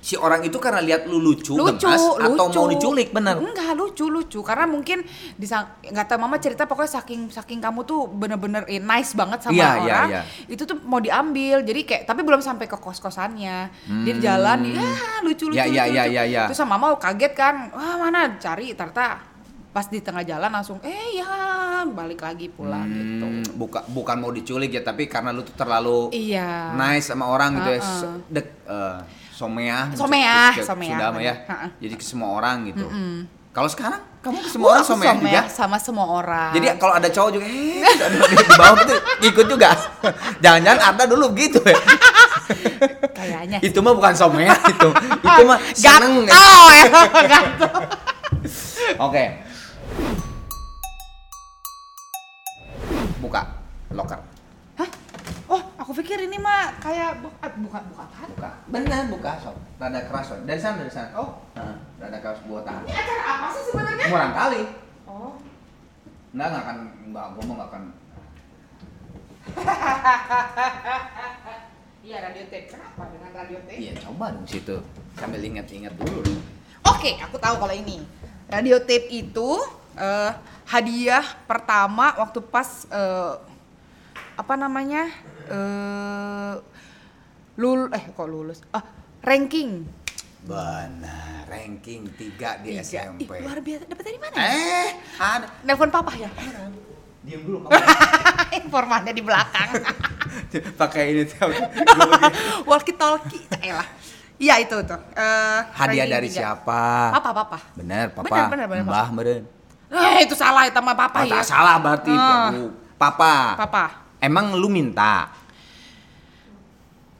si 0.00 0.16
orang 0.16 0.40
itu 0.40 0.56
karena 0.56 0.80
lihat 0.80 1.04
lu 1.04 1.18
lucu, 1.18 1.52
lucu, 1.52 1.84
gemas 1.84 2.00
atau 2.16 2.48
lucu. 2.48 2.56
mau 2.56 2.68
diculik 2.68 3.08
bener 3.10 3.36
Enggak, 3.36 3.72
lucu, 3.74 4.06
lucu. 4.06 4.40
Karena 4.40 4.64
mungkin 4.64 5.04
nggak 5.36 6.06
tahu 6.06 6.18
mama 6.18 6.36
cerita 6.36 6.64
pokoknya 6.64 6.88
saking 6.94 7.28
saking 7.28 7.58
kamu 7.58 7.84
tuh 7.84 8.06
bener-bener 8.06 8.64
eh, 8.64 8.78
nice 8.78 9.12
banget 9.12 9.40
sama 9.40 9.54
Iya, 9.54 9.68
iya, 9.76 9.76
orang. 9.78 10.08
iya. 10.08 10.20
Itu 10.46 10.64
tuh 10.64 10.80
mau 10.82 10.98
diambil. 10.98 11.60
Jadi 11.60 11.80
kayak 11.82 12.02
tapi 12.04 12.20
belum 12.20 12.40
sampai 12.40 12.64
ke 12.64 12.76
kos-kosannya. 12.76 13.58
Dia 14.00 14.12
di 14.12 14.20
jalan, 14.20 14.58
ya 14.66 14.88
lucu 15.20 15.46
lucu 15.46 15.54
Ya, 15.54 15.64
ya, 15.64 15.84
lucu, 15.84 15.92
ya, 15.92 16.02
lucu. 16.02 16.14
ya, 16.14 16.22
ya. 16.26 16.42
Terus 16.48 16.58
sama 16.58 16.74
mama 16.74 16.96
kaget 16.96 17.32
kan. 17.32 17.54
Wah, 17.70 17.96
mana 17.98 18.36
cari 18.36 18.72
ternyata 18.72 19.20
pas 19.70 19.86
di 19.86 20.00
tengah 20.00 20.24
jalan 20.24 20.50
langsung 20.50 20.82
eh 20.82 21.14
ya 21.14 21.30
balik 21.86 22.20
lagi 22.20 22.48
pulang 22.48 22.90
gitu 22.90 23.22
Hmm, 23.22 23.44
buka, 23.54 23.86
bukan 23.86 24.16
mau 24.18 24.28
diculik 24.28 24.66
ya, 24.68 24.82
tapi 24.82 25.06
karena 25.06 25.30
lu 25.30 25.40
tuh 25.40 25.54
terlalu 25.54 26.10
iya 26.10 26.74
nice 26.74 27.06
sama 27.06 27.24
orang 27.24 27.54
gitu 27.54 27.70
ya, 27.70 27.78
Uh-uh. 27.78 27.86
se- 27.96 28.20
dek, 28.26 28.46
eh, 28.66 28.98
someah, 29.40 29.88
Someah, 29.96 30.52
ke- 30.52 30.60
someah, 30.60 30.98
sudah 31.00 31.08
ya, 31.18 31.34
jadi 31.78 31.94
ke 31.96 32.04
semua 32.04 32.28
orang 32.34 32.68
gitu. 32.68 32.84
Kalau 33.50 33.66
sekarang 33.66 33.98
kamu 34.20 34.36
ke 34.36 34.42
Wah, 34.42 34.52
semua 34.52 34.68
orang 34.70 34.78
aku 34.78 34.90
someah 34.92 35.14
juga. 35.16 35.40
sama 35.48 35.76
semua 35.76 36.06
orang 36.06 36.52
Jadi 36.52 36.66
kalau 36.76 36.92
ada 36.92 37.08
cowok 37.08 37.30
juga, 37.32 37.46
eh, 37.46 37.82
di 38.30 38.54
bawah 38.54 38.76
gitu, 38.78 38.94
ikut 39.26 39.46
juga. 39.48 39.68
Jangan-jangan 40.38 40.80
ada 40.86 41.04
dulu 41.04 41.32
gitu 41.34 41.58
ya. 41.60 41.74
kayaknya 43.18 43.58
itu 43.60 43.78
mah 43.78 43.90
bukan 43.90 44.12
someah 44.12 44.58
itu, 44.72 44.88
itu 45.20 45.42
mah 45.42 45.58
seneng. 45.72 46.14
ya. 46.20 46.30
gatel 46.30 46.64
ya 46.68 46.86
gatel 47.26 47.74
Oke. 48.98 49.24
Buka 53.20 53.42
locker. 53.90 54.18
Aku 55.90 56.06
pikir 56.06 56.22
ini 56.22 56.38
mah 56.38 56.70
kayak 56.78 57.18
ah, 57.42 57.50
buka 57.58 57.82
buka 57.82 58.06
tahan. 58.14 58.30
Buka. 58.38 58.50
Benar 58.70 59.10
buka 59.10 59.34
sob. 59.42 59.58
Rada 59.74 60.06
keras 60.06 60.30
sob. 60.30 60.38
Dari 60.46 60.62
sana 60.62 60.86
dari 60.86 60.86
sana. 60.86 61.10
Oh. 61.18 61.42
Heeh, 61.58 61.74
rada 61.98 62.14
keras 62.22 62.38
buat 62.46 62.62
tahan. 62.62 62.86
Ini 62.86 62.94
acara 62.94 63.22
apa 63.26 63.46
sih 63.50 63.74
sebenarnya? 63.74 64.06
Murang 64.06 64.30
kali. 64.30 64.62
Oh. 65.10 65.34
Enggak 66.30 66.46
enggak 66.46 66.62
akan 66.62 66.78
enggak 67.10 67.26
gua 67.34 67.42
mau 67.42 67.54
enggak 67.58 67.70
akan. 67.74 67.82
Iya 72.06 72.16
radio 72.22 72.44
tape. 72.46 72.70
Kenapa 72.70 73.02
dengan 73.10 73.30
radio 73.34 73.58
tape? 73.66 73.82
Iya, 73.82 73.92
coba 73.98 74.30
dong 74.30 74.46
situ. 74.46 74.78
Sambil 75.18 75.42
ingat-ingat 75.42 75.90
dulu 75.98 76.22
dong. 76.22 76.38
Oke, 76.86 77.18
aku 77.18 77.34
tahu 77.34 77.66
kalau 77.66 77.74
ini. 77.74 77.98
Radio 78.46 78.78
tape 78.78 79.10
itu 79.10 79.58
eh, 79.98 80.30
hadiah 80.70 81.26
pertama 81.50 82.14
waktu 82.14 82.38
pas 82.46 82.86
eh, 82.88 83.49
apa 84.40 84.54
namanya? 84.56 85.04
eh 85.46 86.52
lul 87.54 87.90
eh 87.90 88.04
kok 88.08 88.24
lulus? 88.24 88.64
Ah, 88.70 88.80
ranking. 89.20 89.84
Benar, 90.40 91.44
ranking 91.46 92.08
3 92.08 92.64
di 92.64 92.72
Tiga. 92.72 92.80
SMP. 92.80 93.28
Ih, 93.28 93.44
luar 93.44 93.60
biasa. 93.60 93.84
Dapat 93.84 94.04
dari 94.06 94.18
mana? 94.18 94.34
ya? 94.34 94.48
Eh, 94.48 94.88
ada. 95.20 95.46
Nelpon 95.60 95.92
papa 95.92 96.16
ya? 96.16 96.32
Diam 97.20 97.44
dulu. 97.44 97.68
Informannya 98.64 99.12
di 99.12 99.20
belakang. 99.20 99.68
Pakai 100.80 101.12
ini 101.12 101.22
tuh. 101.28 101.52
Walkie 102.70 102.96
talkie. 102.96 103.44
Elah. 103.60 103.84
Iya 104.40 104.64
itu 104.64 104.72
tuh. 104.80 104.96
Eh, 105.12 105.60
Hadiah 105.76 106.08
ranking 106.08 106.12
dari 106.16 106.28
tiga. 106.32 106.56
siapa? 106.56 107.12
Papa, 107.12 107.30
papa. 107.36 107.58
Bener, 107.76 108.08
papa. 108.08 108.24
Bener, 108.24 108.48
bener, 108.48 108.66
bener, 108.66 108.84
Mbah, 108.88 109.08
meren. 109.12 109.44
Eh, 109.90 110.24
itu 110.24 110.32
salah 110.32 110.64
itu 110.64 110.72
sama 110.72 110.96
papa 110.96 111.20
Oh, 111.20 111.28
ya. 111.28 111.34
tak 111.36 111.44
salah 111.44 111.76
berarti, 111.76 112.08
Ah. 112.08 112.48
Bu. 112.48 112.72
Papa. 112.96 113.60
Papa. 113.60 113.84
Emang 114.20 114.52
lu 114.52 114.68
minta 114.68 115.32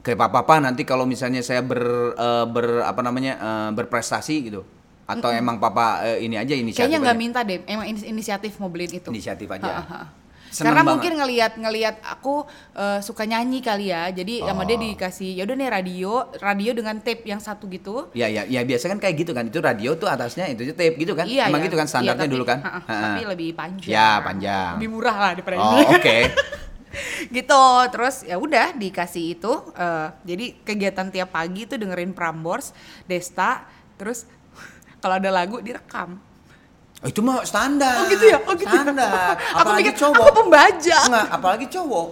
ke 0.01 0.13
papa 0.13 0.41
papa 0.41 0.57
nanti 0.59 0.81
kalau 0.81 1.03
misalnya 1.03 1.39
saya 1.39 1.61
ber, 1.61 1.81
eh, 2.11 2.45
ber 2.47 2.81
apa 2.81 3.01
namanya 3.01 3.33
eh, 3.35 3.69
berprestasi 3.71 4.35
gitu 4.43 4.61
atau 5.03 5.29
emang 5.29 5.57
papa 5.57 6.01
eh, 6.07 6.23
ini 6.23 6.33
aja 6.35 6.53
inisiatif 6.53 6.81
Kayaknya 6.81 6.99
nggak 7.03 7.17
minta 7.19 7.39
deh. 7.41 7.61
Emang 7.65 7.85
inis- 7.85 8.05
inisiatif 8.05 8.57
mau 8.57 8.67
beliin 8.67 8.95
itu. 8.95 9.09
inisiatif 9.09 9.45
aja 9.47 9.71
ha, 9.71 9.83
ha. 9.83 10.01
Seneng 10.47 10.67
Karena 10.67 10.81
banget. 10.81 10.91
mungkin 10.91 11.13
ngelihat 11.15 11.51
ngelihat 11.55 11.95
aku 12.01 12.43
eh, 12.73 12.99
suka 12.99 13.23
nyanyi 13.23 13.59
kali 13.59 13.87
ya. 13.87 14.09
Jadi 14.09 14.41
sama 14.41 14.63
dia 14.63 14.73
Oh. 14.73 14.81
dikasih 14.81 15.29
ya 15.31 15.43
udah 15.43 15.55
nih 15.55 15.69
radio, 15.69 16.11
radio 16.37 16.71
dengan 16.73 16.95
tape 16.97 17.21
yang 17.23 17.37
satu 17.37 17.67
gitu. 17.67 18.09
ya 18.13 18.25
ya 18.25 18.41
ya 18.45 18.61
biasa 18.61 18.87
kan 18.87 18.97
kayak 18.97 19.15
gitu 19.17 19.31
kan 19.31 19.45
itu 19.45 19.59
radio 19.59 19.93
tuh 19.93 20.07
atasnya 20.07 20.47
itu 20.47 20.65
tape 20.71 20.97
gitu 20.97 21.13
kan 21.13 21.23
Iya, 21.23 21.45
emang 21.45 21.59
iya. 21.59 21.67
gitu 21.67 21.75
kan 21.75 21.85
standarnya 21.85 22.15
Iya, 22.15 22.23
tapi- 22.25 22.33
dulu 22.33 22.43
kan 22.43 22.59
ha, 22.59 22.71
ha. 22.79 22.95
Tapi 23.05 23.21
lebih 23.27 23.49
panjang. 23.53 23.85
Ya, 23.87 24.17
panjang. 24.17 24.71
Lebih 24.75 24.89
murah 24.89 25.15
lah 25.15 25.31
daripada 25.33 25.55
oh 25.55 25.77
ini. 25.77 25.83
oke 25.89 26.17
gitu 27.35 27.63
terus 27.89 28.23
ya 28.23 28.35
udah 28.35 28.73
dikasih 28.73 29.35
itu 29.35 29.53
eh, 29.73 30.07
jadi 30.23 30.45
kegiatan 30.61 31.07
tiap 31.09 31.31
pagi 31.31 31.65
tuh 31.65 31.77
dengerin 31.77 32.11
Prambors 32.11 32.71
Desta 33.03 33.63
terus 33.95 34.27
kalau 35.01 35.17
ada 35.17 35.29
lagu 35.29 35.59
direkam 35.59 36.19
Oh, 37.01 37.09
itu 37.09 37.17
mah 37.17 37.41
standar 37.41 37.97
oh 37.97 38.05
gitu 38.05 38.29
ya 38.29 38.37
oh 38.37 38.53
gitu 38.53 38.69
ya. 38.69 38.85
standar 38.85 39.33
aku 39.33 39.57
apalagi 39.57 39.89
pikir 39.89 40.05
cowok 40.05 40.21
aku 40.21 40.31
pembaca 40.37 40.97
Enggak, 41.01 41.25
apalagi 41.33 41.65
cowok 41.67 42.07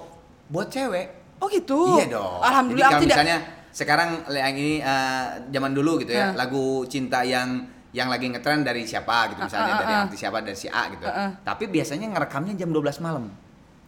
buat 0.50 0.68
cewek 0.68 1.08
oh 1.38 1.48
gitu 1.48 1.80
Iya 1.94 2.06
dong. 2.10 2.42
alhamdulillah 2.42 2.90
Jadi 2.90 2.90
aku 2.90 2.98
kalau 2.98 3.06
tidak 3.06 3.18
misalnya 3.22 3.38
sekarang 3.70 4.10
yang 4.28 4.56
ini 4.58 4.74
eh, 4.82 5.26
zaman 5.48 5.72
dulu 5.72 6.02
gitu 6.02 6.10
ya, 6.10 6.34
Nah. 6.34 6.42
lagu 6.42 6.90
cinta 6.90 7.22
yang 7.22 7.70
yang 7.90 8.10
lagi 8.10 8.30
ngetren 8.30 8.62
dari 8.62 8.82
siapa 8.82 9.30
gitu 9.30 9.42
misalnya 9.42 9.66
Ah, 9.68 9.78
ah, 9.78 9.82
dari 9.82 9.94
ah. 9.94 10.02
artis 10.06 10.18
siapa 10.18 10.38
dari 10.42 10.58
si 10.58 10.66
A 10.66 10.90
gitu. 10.90 11.06
Ah, 11.06 11.14
ah. 11.26 11.30
Tapi 11.38 11.64
biasanya 11.66 12.06
ngerekamnya 12.10 12.54
jam 12.54 12.70
12 12.70 12.98
malam. 13.00 13.30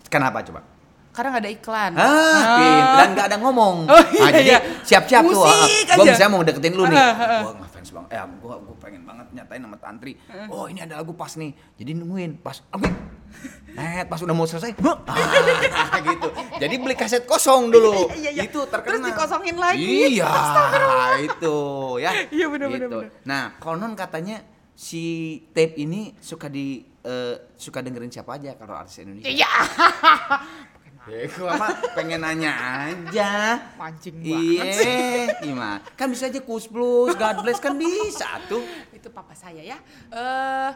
Kenapa 0.06 0.42
coba? 0.42 0.62
Karena 1.12 1.28
nggak 1.30 1.44
ada 1.44 1.52
iklan 1.52 1.92
Ah, 1.94 2.08
pinter. 2.56 2.96
dan 2.98 3.08
nggak 3.12 3.28
ada 3.28 3.38
ngomong. 3.38 3.76
Oh, 3.86 4.04
iya, 4.10 4.22
nah, 4.22 4.32
jadi 4.32 4.48
iya. 4.48 4.60
siap-siap 4.82 5.24
tuh. 5.24 5.44
Musik 5.44 5.88
Gue 5.92 6.06
misalnya 6.06 6.32
mau 6.32 6.42
deketin 6.42 6.74
lu 6.74 6.84
nih. 6.86 6.96
Ah, 6.96 7.04
ah, 7.04 7.22
ah. 7.22 7.42
Gue 7.44 7.54
ngefans 7.60 7.90
banget. 7.92 8.10
Eh, 8.10 8.20
gue 8.24 8.56
gue 8.58 8.76
pengen 8.78 9.02
banget 9.04 9.28
nyatain 9.32 9.62
sama 9.62 9.78
Tantri. 9.78 10.14
Oh, 10.48 10.66
ini 10.66 10.80
ada 10.80 10.94
lagu 10.98 11.12
pas 11.12 11.32
nih. 11.34 11.52
Jadi 11.76 11.92
nungguin 11.94 12.32
pas. 12.38 12.64
Oke. 12.72 12.88
Net, 13.72 14.04
pas 14.06 14.20
udah 14.20 14.32
mau 14.32 14.44
selesai. 14.44 14.76
Ah, 15.08 16.00
gitu. 16.08 16.28
Jadi 16.58 16.76
beli 16.76 16.96
kaset 16.96 17.24
kosong 17.24 17.72
dulu. 17.72 18.12
Iya, 18.12 18.16
iya, 18.16 18.32
iya. 18.32 18.44
Itu 18.48 18.68
terkenal. 18.68 19.00
Terus 19.00 19.08
dikosongin 19.12 19.56
lagi. 19.56 19.84
Iya, 20.16 20.32
itu 21.22 21.58
ya. 22.00 22.12
Iya, 22.28 22.46
bener, 22.48 22.68
Gitu. 22.72 23.00
Nah, 23.24 23.56
konon 23.58 23.96
katanya 23.96 24.44
si 24.72 25.04
tape 25.52 25.76
ini 25.78 26.16
suka 26.18 26.48
di 26.48 26.82
eh, 27.02 27.36
suka 27.54 27.82
dengerin 27.82 28.10
siapa 28.10 28.36
aja 28.36 28.54
kalau 28.56 28.74
artis 28.74 29.00
Indonesia. 29.00 29.26
iya 29.26 29.50
Ya, 31.02 31.26
gua 31.28 31.58
mah 31.58 31.74
pengen 31.92 32.22
nanya 32.22 32.54
aja. 32.86 33.58
mancing 33.74 34.22
banget 34.22 34.70
Iya, 34.78 35.42
gimana? 35.42 35.82
Kan 35.96 36.08
bisa 36.08 36.28
aja 36.28 36.38
Kus 36.40 36.66
Plus, 36.66 37.14
God 37.14 37.38
Bless 37.42 37.58
kan 37.58 37.74
bisa 37.74 38.38
tuh. 38.46 38.62
itu 38.92 39.10
papa 39.10 39.34
saya 39.34 39.66
ya 39.66 39.78
eh 40.10 40.72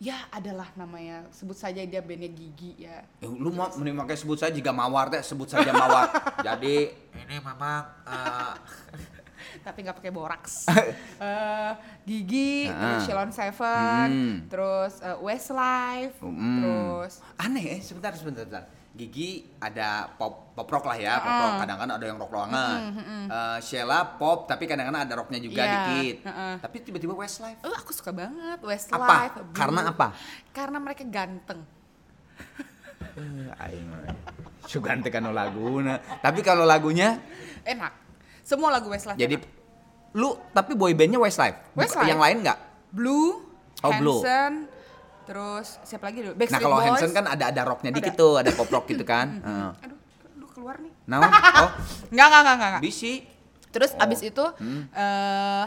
ya 0.00 0.14
adalah 0.30 0.70
namanya 0.74 1.26
sebut 1.28 1.52
saja 1.52 1.82
dia 1.82 1.98
bandnya 1.98 2.30
Gigi 2.30 2.78
ya 2.80 3.02
Eh, 3.18 3.26
lu 3.26 3.50
mau 3.50 3.66
mending 3.72 3.98
pakai 3.98 4.14
sebut 4.14 4.38
saja 4.38 4.48
jika 4.48 4.70
mawar 4.70 5.10
teh 5.10 5.20
sebut 5.20 5.44
saja 5.44 5.68
mawar. 5.70 6.06
Jadi 6.46 6.88
ini 7.18 7.36
memang 7.36 7.82
eh, 8.06 8.54
tapi 9.66 9.82
nggak 9.82 9.98
pakai 9.98 10.08
boraks. 10.10 10.70
Eh, 11.20 11.72
Gigi, 12.00 12.64
terus 12.64 13.02
Shalon 13.04 13.28
Seven, 13.28 14.06
Hmm. 14.06 14.36
terus 14.46 15.02
eh, 15.02 15.18
Westlife, 15.18 16.16
Hmm. 16.16 16.62
terus 16.62 17.12
aneh 17.36 17.74
eh 17.74 17.80
sebentar 17.80 18.14
sebentar 18.14 18.46
sebentar. 18.46 18.64
Gigi 18.90 19.30
ada 19.56 20.10
pop 20.10 20.50
pop 20.52 20.66
rock 20.66 20.84
lah 20.84 20.94
ya, 20.94 21.14
pop 21.16 21.30
rock. 21.30 21.54
Kadang-kadang 21.62 21.94
ada 21.94 22.04
yang 22.04 22.18
rock 22.18 22.32
banget. 22.32 22.78
Eh, 23.30 23.58
Sheila 23.60 24.02
pop 24.14 24.44
tapi 24.44 24.66
kadang-kadang 24.66 25.02
ada 25.02 25.14
rocknya 25.14 25.38
juga 25.38 25.62
Iya, 25.62 25.70
dikit. 25.86 26.16
heeh. 26.26 26.54
Tapi 26.58 26.76
tiba-tiba 26.82 27.14
Westlife. 27.14 27.62
oh 27.62 27.70
aku 27.72 27.90
suka 27.90 28.10
banget 28.10 28.58
Westlife. 28.60 28.98
Apa? 29.00 29.16
Blue. 29.40 29.54
Karena 29.54 29.80
apa? 29.88 30.06
Karena 30.50 30.78
mereka 30.78 31.02
ganteng. 31.04 31.62
Eh, 33.12 33.62
aing 33.62 33.86
mah. 33.86 34.14
Sugan 34.62 35.00
teh 35.00 35.08
kana 35.08 35.30
laguna. 35.30 35.98
Tapi 36.18 36.42
kalau 36.42 36.62
lagunya 36.62 37.18
Enak. 37.62 37.92
Semua 38.42 38.70
lagu 38.70 38.88
Westlife. 38.88 39.14
jadi 39.14 39.36
enak. 39.36 39.58
lu 40.10 40.34
tapi 40.50 40.74
boy 40.74 40.90
bandnya 40.92 41.16
Westlife. 41.16 41.62
Westlife. 41.72 42.04
Yang 42.04 42.20
lain 42.20 42.36
nggak? 42.42 42.58
Blue, 42.90 43.46
Oh, 43.80 43.92
Blue. 43.96 44.20
Terus 45.30 45.78
siapa 45.86 46.04
lagi 46.04 46.18
dulu? 46.20 46.32
Nah 46.32 46.38
Backstreet 46.40 46.64
kalau 46.64 46.76
Boys. 46.76 46.86
Hanson 46.90 47.10
kan 47.12 47.24
ada 47.24 47.44
ada 47.48 47.62
rocknya 47.62 47.90
Ada. 47.90 47.98
dikit 48.02 48.14
tuh, 48.14 48.34
ada 48.34 48.50
pop 48.50 48.66
rock 48.66 48.90
gitu 48.90 49.04
kan. 49.04 49.26
Heeh. 49.46 49.70
Aduh, 49.86 49.98
aduh 50.26 50.48
keluar 50.50 50.76
nih. 50.76 50.90
Nah, 51.06 51.18
oh, 51.22 51.70
Enggak, 52.12 52.26
enggak, 52.26 52.40
enggak, 52.42 52.56
enggak. 52.58 52.82
bisi. 52.82 53.14
Terus 53.70 53.94
Oh. 53.94 54.02
abis 54.02 54.20
itu 54.24 54.44
eh 54.92 55.64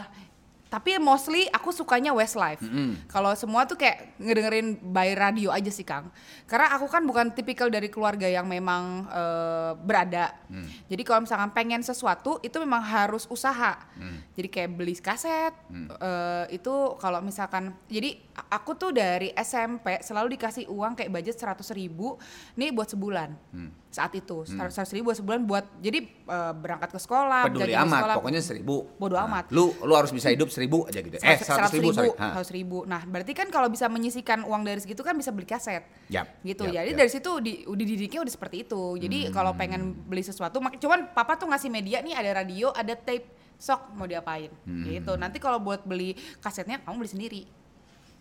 tapi 0.74 0.98
mostly 0.98 1.46
aku 1.54 1.70
sukanya 1.70 2.10
Westlife. 2.10 2.58
Mm-mm. 2.58 3.06
Kalau 3.06 3.30
semua 3.38 3.62
tuh 3.62 3.78
kayak 3.78 4.18
ngedengerin 4.18 4.82
by 4.82 5.14
radio 5.14 5.54
aja 5.54 5.70
sih 5.70 5.86
Kang. 5.86 6.10
Karena 6.50 6.74
aku 6.74 6.90
kan 6.90 7.06
bukan 7.06 7.30
tipikal 7.30 7.70
dari 7.70 7.86
keluarga 7.86 8.26
yang 8.26 8.50
memang 8.50 9.06
eh, 9.06 9.72
berada. 9.78 10.34
Mm. 10.50 10.66
Jadi 10.90 11.02
kalau 11.06 11.20
misalkan 11.22 11.54
pengen 11.54 11.86
sesuatu 11.86 12.42
itu 12.42 12.58
memang 12.58 12.82
harus 12.82 13.22
usaha. 13.30 13.78
Mm. 13.94 14.18
Jadi 14.34 14.48
kayak 14.50 14.70
beli 14.74 14.98
kaset 14.98 15.54
eh, 15.70 16.44
itu 16.50 16.74
kalau 16.98 17.22
misalkan 17.22 17.70
jadi 17.86 18.18
aku 18.50 18.74
tuh 18.74 18.90
dari 18.90 19.30
SMP 19.38 20.02
selalu 20.02 20.34
dikasih 20.34 20.66
uang 20.66 20.98
kayak 20.98 21.14
budget 21.14 21.38
100 21.38 21.62
ribu 21.70 22.18
nih 22.58 22.74
buat 22.74 22.90
sebulan. 22.90 23.30
Mm. 23.54 23.70
Saat 23.94 24.18
itu 24.18 24.42
100 24.42 24.58
ribu 24.90 25.14
buat 25.14 25.18
sebulan 25.22 25.40
buat 25.46 25.64
jadi 25.78 26.02
eh, 26.02 26.54
berangkat 26.58 26.90
ke 26.90 26.98
sekolah, 26.98 27.46
Peduli 27.46 27.78
amat, 27.78 28.00
sekolah. 28.02 28.14
pokoknya 28.18 28.42
seribu. 28.42 28.90
Bodo 28.98 29.14
Nah, 29.14 29.30
amat. 29.30 29.44
Lu 29.54 29.70
lu 29.86 29.94
harus 29.94 30.10
bisa 30.10 30.34
hidup 30.34 30.50
seribu 30.50 30.63
aja 30.84 30.98
gitu. 30.98 31.14
Eh, 31.14 31.36
seratus 31.36 31.72
ribu, 31.72 31.90
sorry. 31.90 32.10
Ha. 32.12 32.26
seratus 32.32 32.50
ribu. 32.50 32.78
Nah, 32.84 33.02
berarti 33.02 33.32
kan 33.32 33.48
kalau 33.48 33.66
bisa 33.66 33.86
menyisikan 33.86 34.42
uang 34.42 34.62
dari 34.62 34.78
segitu 34.78 35.00
kan 35.00 35.12
bisa 35.12 35.28
beli 35.28 35.44
kaset. 35.44 35.84
Yap, 36.08 36.40
Gitu. 36.40 36.64
yap, 36.66 36.80
Jadi 36.80 36.90
yap. 36.90 36.98
dari 36.98 37.10
situ 37.10 37.30
di, 37.38 37.52
udah 37.64 37.84
didiknya 37.84 38.20
udah 38.20 38.32
seperti 38.32 38.56
itu. 38.62 38.82
Jadi 38.96 39.18
kalau 39.30 39.52
pengen 39.52 39.92
beli 40.00 40.20
sesuatu, 40.20 40.56
cuman 40.56 41.10
papa 41.10 41.34
tuh 41.34 41.46
ngasih 41.46 41.68
media 41.68 41.98
nih 41.98 42.14
ada 42.14 42.30
radio, 42.36 42.70
ada 42.70 42.92
tape, 42.92 43.26
sok 43.56 43.92
mau 43.92 44.04
diapain. 44.04 44.48
Hmm. 44.62 44.84
Gitu. 44.84 45.12
Nanti 45.14 45.36
kalau 45.36 45.58
buat 45.58 45.82
beli 45.82 46.12
kasetnya 46.38 46.80
kamu 46.80 46.96
beli 46.98 47.10
sendiri. 47.10 47.42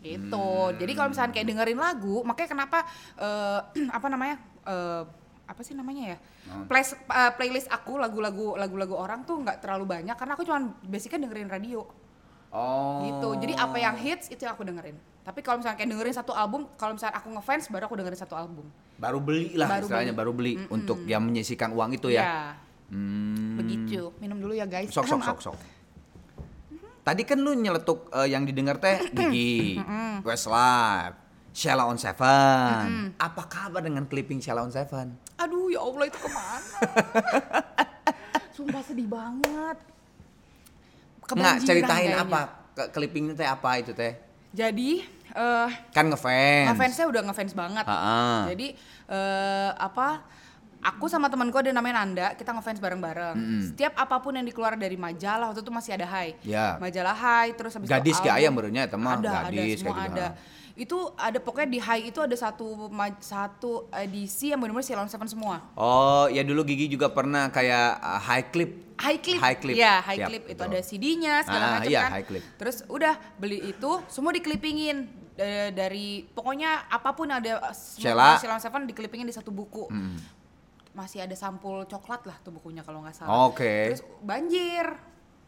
gitu 0.02 0.36
Hmm. 0.36 0.76
jadi 0.76 0.92
kalau 0.94 1.10
misalnya 1.10 1.32
kayak 1.32 1.48
dengerin 1.48 1.80
lagu 1.80 2.28
makanya 2.28 2.50
kenapa 2.52 2.84
eh, 3.16 3.60
apa 3.98 4.08
namanya 4.12 4.36
eh, 4.62 5.04
apa 5.44 5.62
sih 5.64 5.72
namanya 5.74 6.04
ya 6.12 6.18
Hmm. 6.44 6.68
Play- 6.68 6.84
eh, 6.92 7.32
playlist 7.40 7.72
aku 7.72 7.96
lagu-lagu 7.96 8.60
lagu-lagu 8.60 9.00
orang 9.00 9.24
tuh 9.24 9.40
nggak 9.40 9.64
terlalu 9.64 9.88
banyak 9.88 10.12
karena 10.14 10.36
aku 10.36 10.44
cuma 10.44 10.60
basicnya 10.84 11.24
dengerin 11.24 11.48
radio 11.48 11.88
Oh. 12.54 13.02
gitu 13.04 13.34
jadi 13.42 13.58
apa 13.58 13.76
yang 13.76 13.98
hits 13.98 14.30
itu 14.30 14.46
yang 14.46 14.54
aku 14.54 14.62
dengerin 14.62 14.94
tapi 15.26 15.42
kalau 15.42 15.58
misalnya 15.58 15.74
kayak 15.76 15.90
dengerin 15.90 16.14
satu 16.14 16.32
album 16.32 16.70
kalau 16.76 16.94
misalnya 16.94 17.18
aku 17.18 17.34
ngefans 17.34 17.66
baru 17.68 17.84
aku 17.86 17.98
dengerin 17.98 18.20
satu 18.20 18.36
album 18.36 18.70
baru 18.96 19.18
beli 19.18 19.58
lah 19.58 19.68
Baru 19.68 19.90
istilahnya 19.90 20.14
beli. 20.14 20.22
baru 20.22 20.32
beli 20.32 20.54
untuk 20.70 21.02
yang 21.04 21.26
menyisikan 21.26 21.74
uang 21.74 21.98
itu 21.98 22.08
ya. 22.08 22.22
Ya, 22.22 22.38
Hmm. 22.88 23.58
begitu 23.58 24.14
minum 24.18 24.38
dulu 24.38 24.54
ya 24.54 24.64
guys 24.64 24.88
Sok 24.88 25.10
sok 25.10 25.24
sok 25.24 25.40
sok. 25.42 25.58
Tadi 27.02 27.26
kan 27.26 27.36
lu 27.36 27.52
nyeletuk 27.52 28.06
eh, 28.14 28.30
yang 28.30 28.46
didengar 28.46 28.78
teh 28.78 28.96
Gigi, 29.10 29.82
Westlife, 30.22 31.18
Sheila 31.52 31.84
on 31.84 31.98
Seven. 31.98 33.12
Apa 33.18 33.44
kabar 33.44 33.82
dengan 33.82 34.06
clipping 34.06 34.38
Sheila 34.38 34.62
on 34.62 34.70
Seven? 34.70 35.18
aduh 35.34 35.68
ya 35.68 35.82
allah 35.82 36.06
itu 36.06 36.16
ke 36.16 36.30
mana 36.30 36.62
sumpah 38.56 38.82
sedih 38.82 39.10
banget 39.10 39.78
Nggak 41.26 41.56
ceritain 41.62 41.90
kayaknya. 42.10 42.22
apa 42.22 42.40
ke 42.72 42.84
clippingnya 42.92 43.34
teh 43.34 43.46
apa 43.46 43.70
itu 43.78 43.92
teh? 43.92 44.14
jadi 44.50 45.02
eh 45.32 45.70
Kan 45.90 46.08
ngefans. 46.08 46.68
ngefansnya 46.70 47.06
udah 47.08 47.22
ngefans 47.24 47.54
banget 47.54 47.86
Ha-ha. 47.86 48.46
jadi 48.48 48.68
eh 49.08 49.72
apa 49.74 50.22
aku 50.80 51.08
sama 51.08 51.26
temanku 51.26 51.56
ada 51.56 51.72
namanya 51.72 52.00
Nanda 52.00 52.28
kita 52.34 52.52
ngefans 52.52 52.78
bareng-bareng 52.78 53.38
setiap 53.64 53.96
apa 53.96 54.20
pun 54.20 54.30
yang 54.32 54.44
dikeluar 54.44 54.76
dari 54.76 54.94
majalah 54.94 55.50
waktu 55.50 55.62
itu 55.62 55.72
masih 55.72 55.96
ada 55.96 56.06
Hai 56.06 56.36
Ya. 56.44 56.76
majalah 56.78 57.14
Hai 57.14 57.54
terus 57.54 57.72
habis 57.72 57.88
itu 57.88 57.94
Gadis 57.94 58.20
album. 58.20 58.36
ayam 58.36 58.52
barunya 58.54 58.82
ada 58.84 58.94
gadis 58.94 59.26
ada 59.26 59.50
kayak 59.50 59.78
semua 59.80 59.94
gitu, 59.96 60.04
ada 60.12 60.28
ha. 60.28 60.62
Itu 60.74 60.98
ada 61.14 61.38
pokoknya 61.38 61.70
di 61.70 61.78
Hai 61.78 62.10
itu 62.10 62.18
ada 62.18 62.34
satu 62.34 62.90
satu 63.20 63.86
edisi 63.92 64.50
yang 64.50 64.58
benar-benar 64.58 64.82
Ceylon 64.82 65.06
Seven 65.06 65.28
semua 65.28 65.62
Oh, 65.74 66.26
ya 66.26 66.42
dulu 66.42 66.66
Gigi 66.66 66.90
juga 66.90 67.08
pernah 67.08 67.46
kayak 67.48 67.90
uh, 67.96 68.18
high 68.20 68.48
clip. 68.50 68.72
High 68.94 69.20
clip, 69.20 69.38
High 69.38 69.58
clip. 69.58 69.76
ya 69.76 70.02
high 70.02 70.18
Yap, 70.18 70.28
clip 70.30 70.44
itu 70.46 70.54
betul. 70.56 70.70
ada 70.70 70.80
CD-nya 70.82 71.34
segala 71.42 71.64
Ah, 71.64 71.72
macam 71.78 71.90
iya, 71.90 72.02
kan. 72.02 72.12
high 72.14 72.26
clip. 72.26 72.44
Terus 72.56 72.78
udah 72.88 73.14
beli 73.36 73.60
itu 73.64 73.92
semua 74.08 74.32
diklipingin 74.32 75.10
dari 75.70 76.26
pokoknya 76.28 76.86
apa 76.88 77.10
pun 77.12 77.26
ada 77.28 77.74
Sheila. 77.74 78.38
semua 78.38 78.58
Sheila 78.58 78.58
Seven 78.60 78.86
diklipingin 78.86 79.26
di 79.26 79.34
satu 79.34 79.50
buku. 79.50 79.90
Masih 80.94 81.22
ada 81.22 81.34
sampul 81.34 81.86
coklat 81.86 82.22
lah 82.24 82.38
tuh 82.40 82.50
bukunya 82.50 82.82
kalau 82.82 83.02
nggak 83.02 83.14
salah. 83.16 83.46
Oke. 83.46 83.94
Terus 83.94 84.06
banjir, 84.22 84.86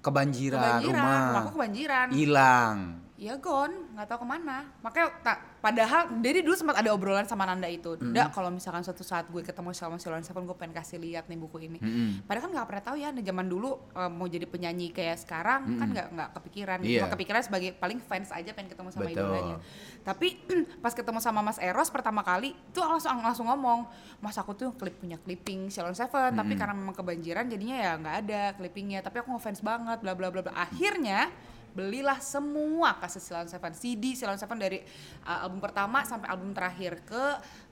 Kebanjiran, 0.02 0.58
kebanjiran, 0.58 1.02
rumah. 1.02 1.22
rumahku 1.30 1.50
kebanjiran. 1.54 2.08
Hilang. 2.12 2.78
Iya 3.16 3.40
gon, 3.40 3.96
nggak 3.96 4.12
tahu 4.12 4.20
ke 4.22 4.28
mana. 4.28 4.68
Makanya 4.84 5.08
tak, 5.24 5.64
padahal 5.64 6.20
jadi 6.20 6.44
dulu 6.44 6.52
sempat 6.52 6.84
ada 6.84 6.92
obrolan 6.92 7.24
sama 7.24 7.48
Nanda 7.48 7.72
itu. 7.72 7.96
Udah 7.96 8.28
kalau 8.28 8.52
misalkan 8.52 8.84
suatu 8.84 9.08
saat 9.08 9.32
gue 9.32 9.40
ketemu 9.40 9.72
sama 9.72 9.96
Silon 9.96 10.20
Seven, 10.20 10.44
gue 10.44 10.52
pengen 10.60 10.76
kasih 10.76 11.00
lihat 11.00 11.32
nih 11.32 11.40
buku 11.40 11.64
ini. 11.64 11.80
Padahal 12.28 12.52
kan 12.52 12.52
nggak 12.60 12.68
pernah 12.68 12.84
tahu 12.84 12.96
ya, 13.00 13.16
nih 13.16 13.24
zaman 13.24 13.48
dulu 13.48 13.80
eh, 13.96 14.12
mau 14.12 14.28
jadi 14.28 14.44
penyanyi 14.44 14.92
kayak 14.92 15.24
sekarang 15.24 15.80
kan 15.80 15.88
nggak 15.96 16.08
nggak 16.12 16.30
kepikiran. 16.36 16.78
Iya. 16.84 17.00
Cuma 17.00 17.08
kepikiran 17.16 17.42
sebagai 17.48 17.70
paling 17.80 18.00
fans 18.04 18.36
aja 18.36 18.52
pengen 18.52 18.68
ketemu 18.76 18.90
sama 18.92 19.08
idolanya. 19.08 19.58
Tapi 20.04 20.28
pas 20.84 20.92
ketemu 20.92 21.20
sama 21.24 21.40
Mas 21.40 21.56
Eros 21.64 21.88
pertama 21.88 22.20
kali, 22.20 22.52
tuh 22.76 22.84
langsung 22.84 23.16
langsung 23.24 23.48
ngomong, 23.48 23.88
Mas 24.20 24.36
aku 24.36 24.52
tuh 24.60 24.76
klip 24.76 25.00
punya 25.00 25.16
clipping 25.24 25.72
Silon 25.72 25.96
Seven, 25.96 26.36
tapi 26.36 26.60
karena 26.60 26.76
memang 26.76 26.92
kebanjiran 26.92 27.48
jadinya 27.48 27.80
ya 27.80 27.92
nggak 27.96 28.16
ada 28.28 28.42
clippingnya. 28.60 29.00
Tapi 29.00 29.24
aku 29.24 29.40
ngefans 29.40 29.64
banget, 29.64 30.04
bla 30.04 30.12
bla 30.12 30.28
bla 30.28 30.44
bla. 30.44 30.52
Akhirnya 30.52 31.32
belilah 31.76 32.18
semua 32.18 32.96
kaset 32.96 33.20
Silon 33.20 33.46
Seven 33.46 33.72
CD 33.72 34.16
Silon 34.16 34.36
Seven 34.36 34.56
dari 34.56 34.80
uh, 35.22 35.44
album 35.44 35.60
pertama 35.60 36.02
sampai 36.02 36.28
album 36.28 36.50
terakhir 36.50 37.04
ke 37.04 37.24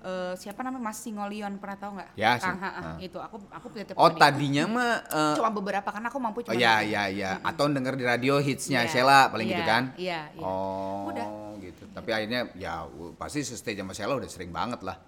uh, 0.03 0.36
siapa 0.36 0.60
namanya 0.60 0.83
Mas 0.83 1.00
Singolion 1.00 1.55
pernah 1.55 1.77
tahu 1.77 1.91
nggak? 1.95 2.10
Ya, 2.13 2.36
Kang, 2.36 2.60
ha, 2.60 2.69
ha, 2.69 2.81
Ah. 2.83 2.98
itu 3.00 3.15
aku 3.15 3.39
aku 3.48 3.65
punya 3.69 3.83
tiap 3.83 3.95
Oh, 3.95 4.12
tadinya 4.12 4.67
mah 4.67 4.93
eh, 5.01 5.33
cuma 5.33 5.50
beberapa 5.50 5.88
karena 5.88 6.07
aku 6.07 6.19
mampu 6.19 6.39
Oh 6.41 6.45
cuma 6.45 6.54
ya 6.54 6.78
beberapa. 6.78 6.91
ya 6.91 7.04
ya, 7.10 7.32
atau 7.39 7.65
denger 7.65 7.93
di 7.95 8.04
radio 8.04 8.34
hitsnya 8.38 8.84
Iya, 8.84 8.91
Sheila 8.91 9.19
paling 9.28 9.47
gitu 9.47 9.58
iya, 9.58 9.71
kan? 9.71 9.84
iya, 9.95 10.21
iya. 10.30 10.43
Oh, 10.43 11.08
Udah. 11.08 11.28
gitu. 11.58 11.84
Tapi 11.89 12.10
akhirnya 12.12 12.41
ya 12.54 12.84
pasti 13.15 13.39
stage 13.41 13.80
sama 13.80 13.95
Sheila 13.95 14.13
udah 14.13 14.28
sering 14.28 14.51
banget 14.51 14.84
lah. 14.84 14.99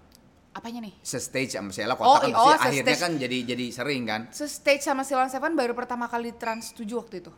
Apanya 0.50 0.80
nih? 0.80 0.96
Stage 0.98 1.52
sama 1.52 1.68
Sheila 1.68 1.92
Oh, 1.92 2.16
kota 2.16 2.16
kan 2.18 2.28
i- 2.28 2.32
pasti 2.32 2.40
oh, 2.40 2.56
akhirnya 2.58 2.80
se-stage. 2.88 3.02
kan 3.04 3.12
jadi 3.20 3.38
jadi 3.46 3.66
sering 3.68 4.02
kan? 4.02 4.20
Se-stage 4.32 4.80
sama 4.80 5.04
Silon 5.04 5.28
Seven 5.28 5.52
baru 5.52 5.76
pertama 5.76 6.08
kali 6.08 6.32
Trans 6.32 6.72
7 6.72 6.88
waktu 6.96 7.20
itu. 7.20 7.32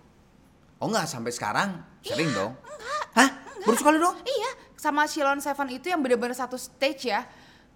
Oh 0.78 0.86
enggak 0.86 1.06
sampai 1.06 1.30
sekarang 1.30 1.68
sering 2.00 2.30
dong? 2.30 2.54
Hah? 3.12 3.28
Baru 3.58 3.74
sekali 3.74 3.98
dong? 3.98 4.14
Iya, 4.20 4.50
sama 4.74 5.04
Silon 5.04 5.38
Seven 5.38 5.68
itu 5.68 5.86
yang 5.86 5.98
bener-bener 5.98 6.32
satu 6.32 6.54
stage 6.54 7.08
ya. 7.08 7.26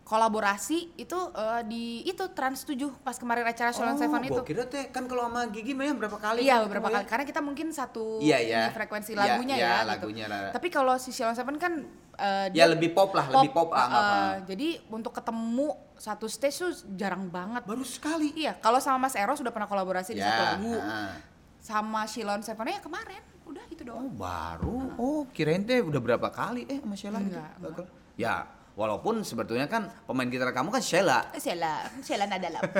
Kolaborasi 0.03 0.95
itu 0.97 1.15
eh, 1.33 1.63
di 1.65 1.85
itu 2.03 2.27
Trans 2.29 2.63
7 2.63 2.75
pas 3.01 3.15
kemarin 3.15 3.43
acara 3.43 3.71
Silon 3.71 3.95
Seven 3.97 4.19
itu. 4.21 4.35
Oh, 4.35 4.43
kira 4.43 4.67
teh 4.67 4.87
kan 4.89 5.07
kalau 5.07 5.25
sama 5.25 5.47
Gigi 5.47 5.73
mah 5.73 5.87
berapa 5.89 6.15
kali? 6.17 6.43
Iya 6.43 6.63
beberapa 6.63 6.87
ya? 6.89 6.95
kali 6.97 7.05
karena 7.07 7.25
kita 7.25 7.41
mungkin 7.41 7.71
satu 7.71 8.19
Iya, 8.19 8.39
iya. 8.39 8.63
frekuensi 8.71 9.15
Iya, 9.15 9.21
lagunya 9.21 9.55
iya, 9.57 9.63
ya. 9.63 9.75
gitu. 9.79 9.89
lagunya 9.89 10.25
lah. 10.27 10.51
Tapi 10.51 10.69
kalau 10.69 10.95
si 10.97 11.11
Silon 11.11 11.35
Seven 11.35 11.55
kan 11.57 11.87
eh, 12.19 12.47
Ya 12.51 12.67
lebih 12.67 12.91
pop 12.93 13.15
lah, 13.15 13.31
lebih 13.31 13.51
pop 13.51 13.71
lah, 13.71 13.79
eh, 13.79 13.89
nggak 13.89 14.03
apa. 14.03 14.19
jadi 14.45 14.69
untuk 14.91 15.13
ketemu 15.13 15.69
satu 15.97 16.27
stage 16.27 16.57
tuh 16.61 16.71
jarang 16.93 17.27
banget. 17.27 17.63
Baru 17.63 17.83
sekali. 17.83 18.35
Iya, 18.35 18.59
kalau 18.59 18.79
sama 18.79 18.99
Mas 19.01 19.15
Eros 19.15 19.39
sudah 19.39 19.51
pernah 19.51 19.67
kolaborasi 19.67 20.13
di 20.13 20.21
Ya, 20.21 20.29
satu 20.29 20.43
lagu. 20.59 20.75
ah. 20.79 21.15
Sama 21.63 22.11
Silon 22.11 22.43
Seven 22.43 22.67
ya 22.67 22.83
kemarin, 22.83 23.23
udah 23.47 23.63
gitu 23.71 23.87
Oh 23.87 24.03
doang. 24.03 24.11
baru, 24.19 24.99
oh 24.99 25.23
kirain 25.31 25.63
teh 25.63 25.79
udah 25.79 26.03
berapa 26.03 26.27
kali 26.27 26.67
eh 26.67 26.83
sama 26.83 26.99
Sheila 26.99 27.23
gitu. 27.23 27.39
Enggak, 27.39 27.55
enggak. 27.63 27.87
Ya 28.19 28.51
walaupun 28.75 29.23
sebetulnya 29.23 29.71
kan 29.71 29.87
pemain 30.03 30.27
gitar 30.27 30.51
kamu 30.51 30.75
kan 30.75 30.83
Sheila. 30.83 31.31
Sheila, 31.39 31.87
Sheila 32.03 32.27
Nadalam. 32.27 32.67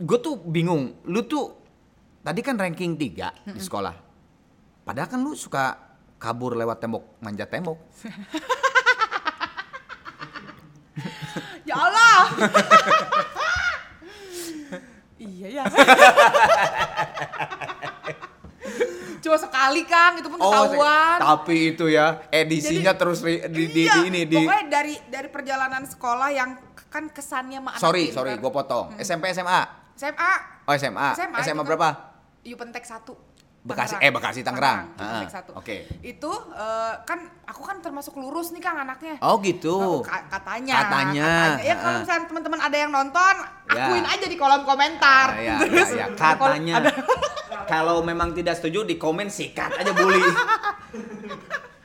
Gue 0.00 0.18
tuh 0.18 0.40
bingung, 0.40 0.96
lu 1.04 1.20
tuh 1.24 1.54
tadi 2.20 2.40
kan 2.40 2.56
ranking 2.56 2.96
3 2.96 3.52
di 3.52 3.60
sekolah. 3.60 3.94
Padahal 4.80 5.08
kan 5.08 5.20
lu 5.20 5.36
suka 5.36 5.76
kabur 6.16 6.56
lewat 6.56 6.80
tembok, 6.80 7.20
manjat 7.20 7.52
tembok. 7.52 7.76
ya 11.68 11.76
Allah. 11.76 12.20
iya 15.24 15.62
ya. 15.62 15.64
Sekali 19.64 19.82
Kang, 19.88 20.12
itu 20.20 20.28
pun 20.28 20.36
ketahuan. 20.36 21.16
Oh, 21.16 21.40
tapi 21.40 21.72
itu 21.72 21.88
ya 21.88 22.20
edisinya 22.28 22.92
Jadi- 22.92 23.00
terus 23.00 23.18
di, 23.24 23.34
di, 23.48 23.82
Iya, 23.82 23.96
di 23.96 24.00
ini 24.12 24.20
di. 24.28 24.36
Pokoknya 24.36 24.64
dari 24.68 24.94
dari 25.08 25.28
perjalanan 25.32 25.88
sekolah 25.88 26.28
yang 26.28 26.50
kan 26.92 27.08
kesannya 27.08 27.58
sama 27.58 27.70
anak 27.72 27.80
Sorry, 27.80 28.04
pintar. 28.06 28.16
sorry, 28.20 28.32
gue 28.36 28.52
potong. 28.52 28.86
SMP 29.00 29.32
SMA. 29.32 29.60
SMA. 29.96 30.32
Oh 30.62 30.72
SMA. 30.74 31.08
SMA, 31.16 31.38
SMA, 31.40 31.62
berapa? 31.64 31.88
Yupentek 32.44 32.84
1. 32.84 33.08
Bekasi- 33.64 33.96
eh, 33.96 34.12
Bekasi, 34.12 34.44
Tangerang. 34.44 34.92
Yupentek 34.92 35.24
Ah, 35.24 35.40
1. 35.40 35.56
oke. 35.56 35.76
Itu 36.04 36.28
eh, 36.52 36.92
kan 37.00 37.16
aku 37.42 37.64
kan 37.64 37.80
termasuk 37.80 38.12
lurus 38.14 38.52
nih 38.52 38.60
Kang 38.60 38.76
anaknya. 38.76 39.16
Oh 39.18 39.40
gitu. 39.40 40.04
Ka- 40.04 40.28
katanya. 40.30 40.84
Katanya. 40.84 41.32
Ya 41.58 41.72
kalau 41.74 41.96
Ah. 41.96 42.00
misalnya 42.04 42.24
teman-teman 42.28 42.60
ada 42.60 42.76
yang 42.76 42.92
nonton, 42.92 43.34
Ya. 43.66 43.88
akuin 43.88 44.04
aja 44.04 44.26
di 44.26 44.36
kolom 44.36 44.62
komentar. 44.62 45.28
Ah, 45.30 45.40
ya, 45.40 45.56
Terus 45.58 45.90
ya, 45.96 46.04
ya. 46.04 46.06
Katanya. 46.12 46.74
Kalau 47.64 48.04
memang 48.04 48.36
tidak 48.36 48.54
setuju 48.54 48.84
di 48.84 48.96
komen 48.96 49.26
sikat 49.26 49.72
aja 49.74 49.92
bully. 49.92 50.20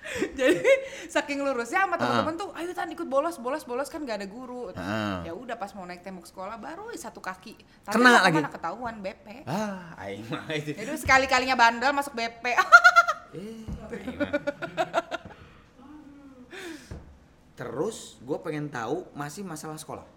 Jadi 0.39 0.65
saking 1.07 1.45
lurusnya 1.45 1.85
sama 1.85 1.95
teman-teman 1.95 2.33
tuh, 2.33 2.49
ayo 2.57 2.73
tan 2.73 2.89
ikut 2.89 3.05
bolos, 3.05 3.37
bolos, 3.37 3.63
bolos 3.65 3.87
kan 3.87 4.01
gak 4.05 4.23
ada 4.23 4.27
guru. 4.29 4.73
Ah. 4.73 5.21
Ya 5.21 5.37
udah 5.37 5.55
pas 5.55 5.69
mau 5.77 5.85
naik 5.85 6.01
tembok 6.01 6.25
sekolah 6.25 6.57
baru 6.57 6.89
satu 6.97 7.21
kaki. 7.21 7.53
Tapi 7.85 7.93
Kena 7.93 8.25
lagi? 8.25 8.33
ke 8.33 8.41
mana, 8.41 8.49
ketahuan 8.49 8.95
BP. 9.01 9.45
ah, 9.45 9.93
aing 10.01 10.25
mah 10.27 10.49
itu. 10.53 10.73
Jadi 10.73 10.97
sekali-kalinya 10.97 11.53
bandel 11.53 11.93
masuk 11.93 12.17
BP. 12.17 12.45
Terus 17.59 18.15
gue 18.23 18.37
pengen 18.39 18.71
tahu 18.71 19.03
masih 19.11 19.43
masalah 19.43 19.75
sekolah. 19.75 20.07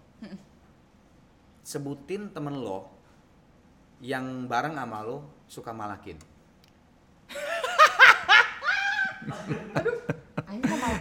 Sebutin 1.63 2.31
temen 2.31 2.55
lo 2.55 2.87
yang 3.99 4.47
bareng 4.47 4.75
sama 4.75 5.03
lo 5.03 5.27
suka 5.47 5.75
malakin. 5.75 6.15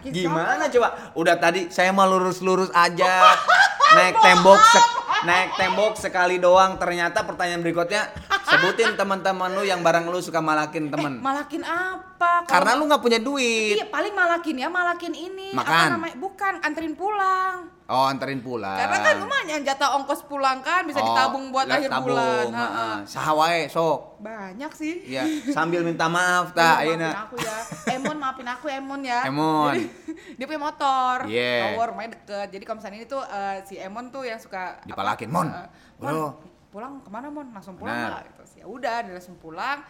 Gimana 0.02 0.66
coba? 0.66 0.88
Udah 1.14 1.38
tadi 1.38 1.70
saya 1.70 1.94
mah 1.94 2.10
lurus-lurus 2.10 2.72
aja. 2.74 3.38
naik 3.96 4.16
tembok 4.18 4.58
sek- 4.58 4.94
naik 5.22 5.50
tembok 5.54 5.92
sekali 5.94 6.42
doang. 6.42 6.80
Ternyata 6.80 7.22
pertanyaan 7.22 7.62
berikutnya 7.62 8.10
Sebutin 8.52 8.92
teman-teman 8.94 9.48
lu 9.50 9.62
yang 9.62 9.80
barang 9.80 10.04
lu 10.06 10.18
suka 10.18 10.38
malakin 10.38 10.86
temen. 10.86 11.18
Malakin 11.18 11.62
apa? 11.62 12.44
Kalau- 12.44 12.52
Karena 12.52 12.70
lu 12.74 12.84
nggak 12.84 13.00
punya 13.00 13.18
duit. 13.18 13.74
Iya, 13.74 13.88
paling 13.88 14.12
malakin 14.12 14.56
ya, 14.58 14.68
malakin 14.68 15.12
ini. 15.12 15.50
Makan. 15.50 15.72
Apa 15.72 15.88
namanya? 15.90 16.14
Bukan, 16.16 16.52
anterin 16.60 16.92
pulang. 16.92 17.72
Oh, 17.84 18.06
anterin 18.06 18.40
pulang. 18.40 18.72
Karena 18.74 18.98
kan 19.00 19.14
lumayan 19.18 19.60
jatah 19.60 19.92
ongkos 19.94 20.24
pulang 20.24 20.60
kan 20.60 20.86
bisa 20.86 20.96
Oh, 20.96 21.06
ditabung 21.06 21.50
buat 21.50 21.66
akhir 21.66 21.90
tabung, 21.90 22.08
bulan. 22.08 22.46
heeh. 22.48 22.70
Heeh. 22.72 22.96
Saha 23.04 23.32
wae, 23.34 23.60
sok. 23.66 24.16
Banyak 24.18 24.72
sih. 24.72 24.94
Iya, 25.04 25.22
sambil 25.50 25.82
minta 25.82 26.06
maaf 26.06 26.50
Iya, 26.50 26.56
tak 26.56 26.64
maafin 26.70 26.88
ayeuna. 26.88 27.10
aku 27.22 27.34
ya. 27.38 27.56
Emon 27.90 28.16
maafin 28.16 28.48
aku 28.48 28.66
Emon 28.70 29.00
ya. 29.02 29.20
Emon. 29.24 29.72
Jadi, 29.72 29.84
dia 30.38 30.46
punya 30.46 30.62
motor. 30.62 31.16
Yeah. 31.26 31.74
Tower 31.74 31.86
rumahnya 31.90 32.10
deket. 32.14 32.48
Jadi 32.50 32.62
kalau 32.64 32.76
misalnya 32.78 32.96
ini 32.96 33.06
tuh 33.06 33.22
eh, 33.22 33.56
si 33.62 33.74
Emon 33.76 34.08
tuh 34.08 34.22
yang 34.22 34.38
suka 34.38 34.78
apa, 34.78 34.86
Dipalakin, 34.86 35.28
Mon. 35.28 35.48
eh, 35.48 35.68
Bro. 35.98 36.51
Pulang 36.72 37.04
ke 37.04 37.10
mana 37.12 37.28
Mon? 37.28 37.52
Langsung 37.52 37.76
pulang 37.76 37.92
nggak? 37.92 38.22
Gitu. 38.32 38.64
Ya 38.64 38.66
udah, 38.66 38.96
dia 39.04 39.12
langsung 39.12 39.36
pulang. 39.36 39.84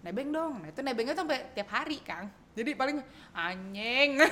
Nebeng 0.00 0.32
dong. 0.32 0.64
Nah 0.64 0.68
itu 0.72 0.80
nebengnya 0.80 1.12
tuh 1.12 1.28
sampai 1.28 1.52
tiap 1.52 1.68
hari 1.68 2.00
Kang. 2.00 2.32
Jadi 2.54 2.70
paling 2.78 2.96
anjing. 3.34 4.22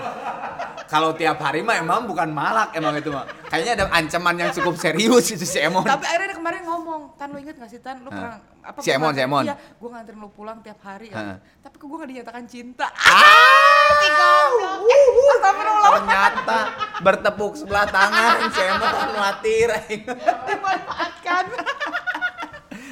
Kalau 0.92 1.12
tiap 1.12 1.36
hari 1.42 1.60
mah 1.60 1.76
emang 1.78 2.08
bukan 2.08 2.32
malak 2.32 2.72
emang 2.72 2.96
itu 2.96 3.12
mah. 3.12 3.28
Kayaknya 3.52 3.72
ada 3.76 3.84
ancaman 3.92 4.34
yang 4.40 4.50
cukup 4.56 4.74
serius 4.80 5.30
itu 5.30 5.44
si 5.44 5.60
Emon. 5.60 5.84
Tapi 5.84 6.06
akhirnya 6.08 6.32
kemarin 6.32 6.62
ngomong, 6.64 7.14
Tan 7.20 7.28
lu 7.34 7.38
inget 7.42 7.60
gak 7.60 7.68
sih 7.68 7.82
Tan? 7.82 8.00
Lu 8.00 8.08
pernah 8.08 8.40
apa? 8.64 8.78
Si 8.80 8.88
Emon, 8.88 9.12
si 9.12 9.20
Emon. 9.20 9.44
Iya, 9.44 9.58
gue 9.58 9.88
nganterin 9.92 10.18
lu 10.18 10.30
pulang 10.32 10.64
tiap 10.64 10.80
hari 10.80 11.12
kan. 11.12 11.38
Tapi 11.60 11.74
kok 11.76 11.86
gue 11.86 11.98
gak 12.00 12.10
dinyatakan 12.10 12.44
cinta. 12.48 12.88
Ah! 12.88 13.59
Si 13.92 14.08
goblok. 14.10 14.78
Eh, 14.86 15.04
Astagfirullah. 15.30 15.90
Ternyata 15.90 16.58
bertepuk 17.00 17.52
sebelah 17.54 17.86
tangan 17.86 18.36
si 18.48 18.60
Emon 18.60 18.92
khawatir. 18.92 19.68
Dimanfaatkan. 20.44 21.44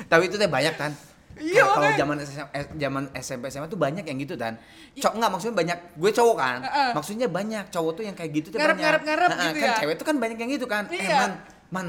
Tapi 0.07 0.23
itu 0.25 0.37
teh 0.37 0.49
banyak 0.49 0.75
kan. 0.75 0.93
Iya, 1.39 1.63
Kalau 1.63 1.87
zaman 1.95 2.17
eh, 2.19 2.67
zaman 2.75 3.03
SMP 3.15 3.47
SMA 3.47 3.71
tuh 3.71 3.79
banyak 3.79 4.03
yang 4.03 4.19
gitu 4.19 4.35
kan. 4.35 4.59
Cowok 4.93 5.15
enggak 5.15 5.31
maksudnya 5.31 5.57
banyak. 5.57 5.79
Gue 5.95 6.11
cowok 6.11 6.37
kan. 6.37 6.59
Maksudnya 6.93 7.27
banyak 7.29 7.65
cowok 7.69 7.93
tuh 7.95 8.03
yang 8.03 8.17
kayak 8.17 8.31
gitu 8.35 8.47
tuh 8.51 8.59
Ngarep, 8.59 8.75
banyak. 8.75 8.85
ngarep, 8.85 9.03
ngarep 9.07 9.29
gitu 9.31 9.59
kan 9.61 9.71
ya. 9.71 9.79
cewek 9.79 9.95
tuh 9.95 10.07
kan 10.07 10.17
banyak 10.19 10.37
yang 10.37 10.51
gitu 10.51 10.67
kan. 10.67 10.83
Eh 10.89 10.99
Iya. 10.99 11.17
man, 11.17 11.33
man 11.71 11.87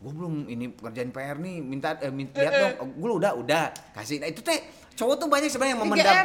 gue 0.00 0.12
belum 0.16 0.48
ini 0.48 0.72
kerjaan 0.72 1.12
PR 1.12 1.36
nih 1.36 1.60
minta 1.60 1.92
eh, 2.00 2.08
min- 2.08 2.32
lihat 2.32 2.52
dong 2.52 2.72
oh, 2.80 2.88
gue 2.88 3.10
udah 3.20 3.36
udah 3.36 3.68
kasih 3.92 4.16
nah 4.16 4.24
itu 4.24 4.40
teh 4.40 4.56
cowok 4.96 5.20
tuh 5.20 5.28
banyak 5.28 5.52
sebenarnya 5.52 5.76
yang 5.76 5.82
memendam 5.84 6.16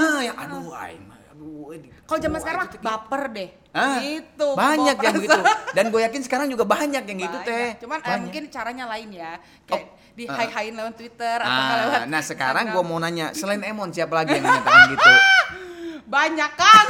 nah 0.00 0.18
yang 0.24 0.36
aduh 0.40 0.72
aing 0.72 1.04
mah, 1.40 1.72
eh, 1.72 1.80
Kalau 2.04 2.20
zaman 2.20 2.38
sekarang 2.38 2.66
gitu. 2.68 2.78
baper 2.80 3.22
deh. 3.30 3.50
Ah, 3.70 3.96
gitu. 3.98 4.48
banyak 4.52 4.96
yang 4.98 5.14
gitu 5.16 5.40
dan 5.78 5.84
gue 5.88 6.00
yakin 6.02 6.20
sekarang 6.20 6.46
juga 6.46 6.66
banyak 6.66 7.00
yang 7.00 7.18
gitu 7.22 7.38
teh 7.40 7.78
Cuman 7.78 7.98
eh, 7.98 8.04
Banyak. 8.04 8.20
mungkin 8.20 8.42
caranya 8.48 8.84
lain 8.86 9.08
ya. 9.10 9.32
Kayak 9.64 9.86
Oh, 9.86 9.94
di 10.10 10.24
uh. 10.26 10.34
hai-hain 10.34 10.74
lewat 10.74 10.94
Twitter 10.94 11.38
atau 11.38 11.48
Ah, 11.48 11.76
lewat 11.80 12.00
nah 12.06 12.18
sekarang 12.20 12.64
gue 12.68 12.82
mau 12.82 12.98
nanya 12.98 13.30
selain 13.30 13.62
Emon 13.62 13.88
siapa 13.88 14.10
lagi 14.12 14.34
yang 14.34 14.44
menyatakan 14.44 14.90
gitu 14.90 15.12
banyak 16.14 16.52
kan. 16.52 16.86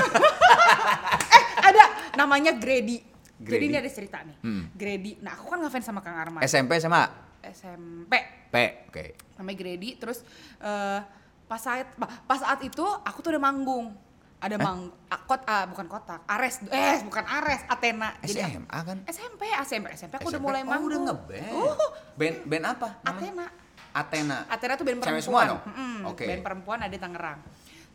eh, 1.36 1.44
ada 1.62 1.84
namanya 2.16 2.52
Grady. 2.52 3.04
Jadi 3.36 3.44
Grady. 3.46 3.66
ini 3.66 3.76
ada 3.76 3.90
cerita 3.90 4.18
nih. 4.20 4.36
Hmm. 4.40 4.64
Grady. 4.72 5.12
Nah, 5.20 5.32
aku 5.32 5.48
kan 5.48 5.60
ngefans 5.60 5.84
sama 5.84 6.00
Kang 6.00 6.16
Arman. 6.16 6.40
SMP 6.42 6.76
sama 6.76 7.08
SMP. 7.40 8.12
P 8.50 8.56
oke 8.84 9.04
namanya 9.36 9.56
Grady 9.56 9.94
terus 9.94 10.26
eh, 10.58 10.98
pas 11.46 11.56
saat 11.56 11.86
pas 12.24 12.34
saat 12.36 12.58
itu 12.60 12.82
aku 12.82 13.18
tuh 13.20 13.30
udah 13.30 13.40
manggung 13.40 13.94
ada 14.40 14.57
mang 14.57 14.88
ah, 15.12 15.20
kot 15.29 15.44
ah, 15.44 15.68
bukan 15.68 15.85
kotak 15.85 16.24
Ares 16.24 16.64
eh 16.72 16.96
bukan 17.05 17.24
Ares 17.29 17.61
Athena 17.68 18.16
SMA 18.24 18.79
kan 18.81 18.98
SMP 19.05 19.44
SMP 19.61 19.87
SMP 19.92 20.14
aku 20.16 20.33
udah 20.33 20.40
SMP? 20.40 20.48
mulai 20.48 20.62
oh, 20.64 20.68
manggung 20.72 20.88
udah 20.88 21.00
ngeband 21.12 21.44
Uh, 21.50 21.76
band 22.16 22.37
band 22.48 22.64
apa 22.64 22.88
namanya? 23.05 23.11
Athena 23.12 23.46
Athena 23.92 24.38
Athena 24.48 24.72
tuh 24.81 24.85
band 24.88 24.98
Cewek 24.98 25.05
perempuan 25.05 25.24
semua 25.24 25.42
dong? 25.44 25.61
Mm-mm, 25.68 25.96
Oke. 26.09 26.24
band 26.24 26.42
perempuan 26.42 26.79
ada 26.81 26.92
di 26.92 27.00
Tangerang 27.00 27.40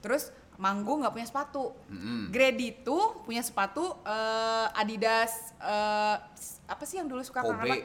terus 0.05 0.29
manggung 0.55 1.01
nggak 1.01 1.13
punya 1.17 1.27
sepatu 1.27 1.73
Mm-mm. 1.89 2.29
Grady 2.29 2.85
tuh 2.85 3.25
punya 3.25 3.41
sepatu 3.41 3.97
eh, 4.05 4.79
Adidas 4.79 5.51
eh, 5.59 6.15
apa 6.69 6.83
sih 6.85 7.01
yang 7.01 7.09
dulu 7.09 7.25
suka? 7.25 7.41
Kobe 7.41 7.83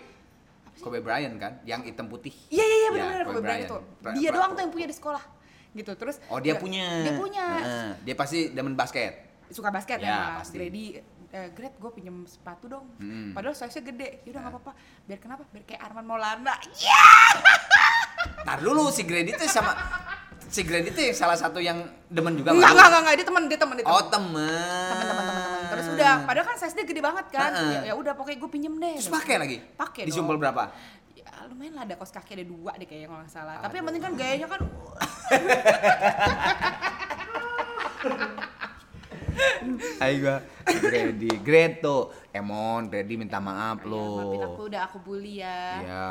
Kobe 0.81 1.05
Bryant 1.05 1.37
kan 1.37 1.53
yang 1.69 1.85
hitam 1.85 2.09
putih 2.09 2.33
Iya 2.49 2.65
iya 2.65 2.77
iya 2.77 2.89
Ya, 2.89 2.91
benar-benar 2.93 3.25
Kobe 3.25 3.37
Kobe 3.37 3.45
Bryant 3.45 3.61
Bryant. 3.69 4.17
itu. 4.17 4.17
Dia 4.21 4.31
doang 4.33 4.51
tuh 4.57 4.63
yang 4.65 4.73
punya 4.73 4.87
di 4.89 4.97
sekolah. 4.97 5.25
Gitu. 5.73 5.93
Terus 5.95 6.19
oh 6.27 6.39
dia 6.39 6.55
punya 6.55 6.87
Dia 7.01 7.15
punya. 7.15 7.47
Heeh. 7.57 7.91
dia 8.03 8.15
pasti 8.15 8.51
demen 8.51 8.75
basket 8.75 9.31
Suka 9.49 9.69
basket 9.69 9.99
Ya, 9.99 10.07
ya, 10.07 10.19
pasti. 10.39 10.55
Grady 10.55 10.85
eh, 11.29 11.49
Gret 11.51 11.75
gue 11.75 11.91
pinjem 11.91 12.23
sepatu 12.25 12.67
dong. 12.67 12.87
Hmm. 12.97 13.31
Padahal 13.31 13.51
size-nya 13.53 13.83
gede. 13.85 14.09
Yaudah 14.25 14.41
nggak 14.41 14.47
Nah. 14.49 14.61
apa-apa. 14.61 14.73
Biar 15.05 15.19
kenapa? 15.19 15.43
Biar 15.49 15.65
kayak 15.65 15.81
Arman 15.81 16.05
Maulana. 16.05 16.55
Iya. 16.73 17.03
Ntar 18.45 18.59
dulu 18.61 18.89
si 18.89 19.03
Grady 19.03 19.33
tuh 19.33 19.47
sama 19.47 19.73
si 20.45 20.63
Grady 20.63 20.91
tuh 20.91 21.03
salah 21.13 21.35
satu 21.35 21.59
yang 21.59 21.79
demen 22.07 22.35
juga 22.35 22.51
Enggak, 22.51 22.63
sama 22.65 22.75
enggak, 22.75 22.83
lu? 22.83 22.91
enggak, 22.91 23.01
enggak, 23.01 23.15
dia 23.15 23.27
temen, 23.27 23.43
dia 23.45 23.59
temen, 23.59 23.75
dia 23.77 23.85
temen. 23.85 23.95
oh 23.95 24.05
temen 24.05 24.33
temen-temen 24.83 25.25
temen-temen. 25.25 25.63
Terus 25.71 25.87
udah, 25.91 26.13
padahal 26.25 26.45
kan 26.45 26.57
size 26.57 26.75
dia 26.75 26.85
gede 26.85 27.01
banget 27.01 27.27
kan. 27.29 27.51
Heeh. 27.53 27.71
Ya, 27.71 27.81
ya 27.85 27.95
udah 27.95 28.13
pokoknya 28.13 28.39
gue 28.39 28.51
pinjem 28.51 28.75
deh. 28.77 28.95
terus 28.97 29.09
pakai 29.09 29.37
lagi 29.37 29.57
Pakai 29.73 30.03
disumpel 30.05 30.35
dong. 30.35 30.43
berapa 30.43 30.63
Ya 31.21 31.45
lumayan 31.47 31.73
lah 31.75 31.85
ada 31.85 31.95
kos 31.95 32.09
kaki 32.09 32.33
ada 32.33 32.45
dua 32.45 32.73
deh 32.75 32.85
kayaknya 32.85 33.07
kalau 33.07 33.21
nggak 33.21 33.29
salah. 33.31 33.61
Tapi 33.61 33.75
yang 33.77 33.87
penting 33.87 34.03
kan 34.03 34.13
gayanya 34.15 34.47
kan 34.47 34.61
Ayo 40.01 40.17
gua 40.21 40.37
Grady 40.67 41.31
Greto 41.39 41.97
Emon 42.31 42.87
Grady 42.87 43.15
minta 43.15 43.39
maaf 43.39 43.79
Ya, 43.79 43.87
lo 43.87 44.05
maafin 44.19 44.41
aku 44.43 44.63
udah 44.67 44.81
aku 44.83 44.99
bully 45.01 45.41
ya. 45.41 45.61
ya 45.83 46.09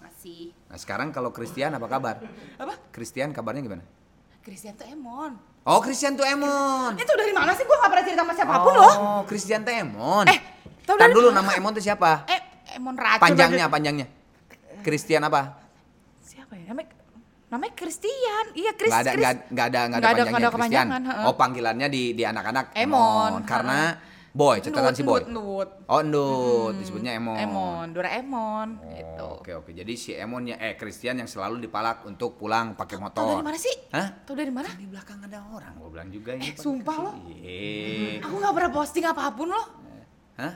Masih. 0.00 0.54
nah 0.64 0.76
sekarang 0.76 1.10
kalau 1.10 1.30
Christian 1.30 1.70
apa 1.72 1.86
kabar 1.86 2.22
Apa? 2.56 2.74
Christian 2.90 3.30
kabarnya 3.30 3.60
gimana 3.60 3.82
Christian 4.40 4.74
tuh 4.74 4.86
Emon. 4.86 5.34
oh 5.60 5.80
Christian 5.80 6.14
tuh 6.14 6.24
Emon 6.24 6.94
Itu 6.94 7.12
dari 7.12 7.30
mana 7.30 7.50
sih? 7.52 7.62
Gue 7.62 7.74
gak 7.74 7.90
pernah 7.90 8.04
cerita 8.04 8.22
sama 8.22 8.32
siapa 8.32 8.54
pun 8.56 8.72
loh. 8.72 8.94
oh 8.94 9.20
Christian 9.24 9.60
tuh 9.60 9.72
Emon 9.72 10.24
Eh, 10.24 10.38
tahu 10.82 10.96
dari 10.96 11.12
dulu 11.12 11.28
mana? 11.28 11.42
nama 11.42 11.50
Emon 11.52 11.72
tuh 11.72 11.82
siapa 11.82 12.26
Eh, 12.26 12.40
Emon 12.72 12.94
Raja. 12.94 13.18
panjangnya 13.18 13.66
panjangnya 13.66 14.06
Christian 14.86 15.22
apa 15.22 15.58
Siapa 16.22 16.54
ya? 16.54 16.70
Namanya 16.70 16.94
namanya 17.46 17.74
Christian. 17.74 18.44
Iya, 18.54 18.74
Chris. 18.74 18.90
nggak 18.90 19.02
ada 19.02 19.12
Chris. 19.12 19.22
nggak 19.22 19.34
nggak 19.48 19.66
ada 19.66 19.80
nggak 19.80 19.86
ada 19.86 19.86
Nggak 19.86 20.10
ada- 20.12 20.24
nggak 20.24 20.40
ada 20.40 20.50
kepanjangan, 20.50 21.00
oh 21.22 21.34
panggilannya 21.34 21.88
di 21.88 22.02
di 22.12 22.22
anak-anak 22.22 22.74
Emon, 22.74 23.30
karena 23.44 23.94
heeh. 23.94 24.34
boy 24.34 24.56
catatan 24.58 24.92
si 24.92 25.02
boy 25.02 25.22
Nut. 25.26 25.68
oh 25.86 26.02
Ndut 26.02 26.74
disebutnya 26.76 27.14
Emon 27.14 27.38
Emon, 27.38 27.86
Doraemon 27.88 28.68
Oh, 28.76 28.90
gitu. 28.90 29.24
Oke 29.38 29.50
oke. 29.54 29.70
Jadi 29.72 29.92
si 29.94 30.10
Emonnya 30.12 30.58
eh 30.58 30.74
Christian 30.74 31.16
yang 31.16 31.30
selalu 31.30 31.62
dipalak 31.62 32.02
untuk 32.02 32.34
pulang 32.34 32.74
pakai 32.74 32.98
motor. 32.98 33.22
Tahu 33.22 33.30
dari 33.32 33.46
mana 33.46 33.56
sih? 33.56 33.74
Hah? 33.88 34.08
Tahu 34.26 34.34
dari 34.34 34.50
mana? 34.50 34.66
Kan 34.66 34.76
di 34.76 34.88
belakang 34.88 35.18
ada 35.20 35.38
orang. 35.46 35.72
Gua 35.76 35.88
bilang 35.88 36.10
juga 36.10 36.30
ini. 36.34 36.44
Eh, 36.44 36.54
sumpah 36.56 36.96
lo. 36.98 37.10
Iya. 37.30 38.26
Aku 38.26 38.34
gak 38.36 38.52
pernah 38.52 38.70
posting 38.72 39.04
apa 39.04 39.30
pun 39.30 39.48
loh. 39.48 39.66
Hah? 40.34 40.52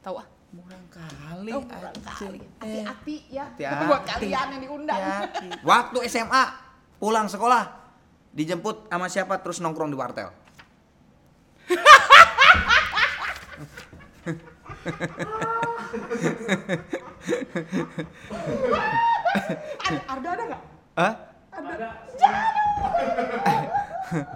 Tahu 0.00 0.16
ah? 0.16 0.26
Murang 0.56 0.84
kali. 0.88 1.52
Oh, 1.52 1.60
murah 1.60 1.92
kali. 2.00 2.40
Eh, 2.64 2.80
Hati-hati 2.80 3.16
ya. 3.28 3.44
Hati-hati. 3.52 3.84
Buat 3.84 4.02
kalian 4.08 4.46
yang 4.56 4.62
diundang. 4.64 4.96
hati-hati. 4.96 5.48
Waktu 5.70 5.98
SMA 6.08 6.44
pulang 6.96 7.28
sekolah 7.28 7.76
dijemput 8.32 8.88
sama 8.88 9.06
siapa 9.12 9.36
terus 9.44 9.60
nongkrong 9.60 9.92
di 9.92 9.98
wartel. 10.00 10.32
Arda 20.08 20.28
ada 20.32 20.42
nggak? 20.48 20.62
Hah? 20.96 21.12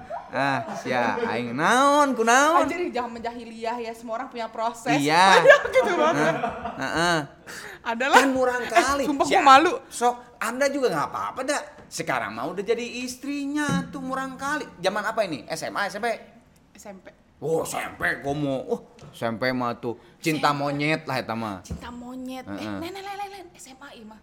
ah, 0.30 0.58
sia 0.78 1.18
aing 1.26 1.52
naon 1.52 2.14
ku 2.14 2.22
naon? 2.22 2.64
Anjir 2.64 2.90
jangan 2.90 3.18
menjahiliyah 3.18 3.76
ya 3.82 3.92
semua 3.92 4.22
orang 4.22 4.28
punya 4.30 4.46
proses. 4.48 4.96
Iya. 4.96 5.24
Ada 5.42 5.56
gitu 5.68 5.92
banget. 5.94 6.34
Heeh. 6.78 7.18
Adalah. 7.82 8.16
Kan 8.22 8.30
murang 8.30 8.62
kali. 8.66 9.04
sumpah 9.06 9.26
Si- 9.26 9.34
gua 9.34 9.42
malu. 9.42 9.72
Sok, 9.90 10.14
Anda 10.38 10.66
juga 10.70 10.90
nggak 10.90 11.08
apa-apa 11.10 11.40
dah. 11.44 11.62
Sekarang 11.90 12.38
mau 12.38 12.54
udah 12.54 12.62
jadi 12.62 12.86
istrinya 13.02 13.90
tuh 13.90 13.98
murang 13.98 14.38
kali. 14.38 14.62
Zaman 14.78 15.02
apa 15.02 15.20
ini? 15.26 15.42
SMA, 15.50 15.90
SMP? 15.90 16.06
SMP. 16.74 17.10
Oh, 17.40 17.64
SMP 17.64 18.20
gua 18.20 18.34
mau. 18.36 18.58
Oh, 18.68 18.80
SMP 19.10 19.48
mah 19.50 19.74
tuh 19.76 19.96
cinta 20.20 20.52
monyet 20.52 21.08
lah 21.08 21.18
eta 21.18 21.32
mah. 21.32 21.64
Cinta 21.64 21.88
monyet. 21.88 22.44
Eh, 22.44 22.54
Heeh. 22.54 22.78
lain 22.78 22.92
lain 22.92 23.16
lain 23.16 23.30
lain 23.32 23.46
SMA 23.56 23.88
mah. 24.04 24.20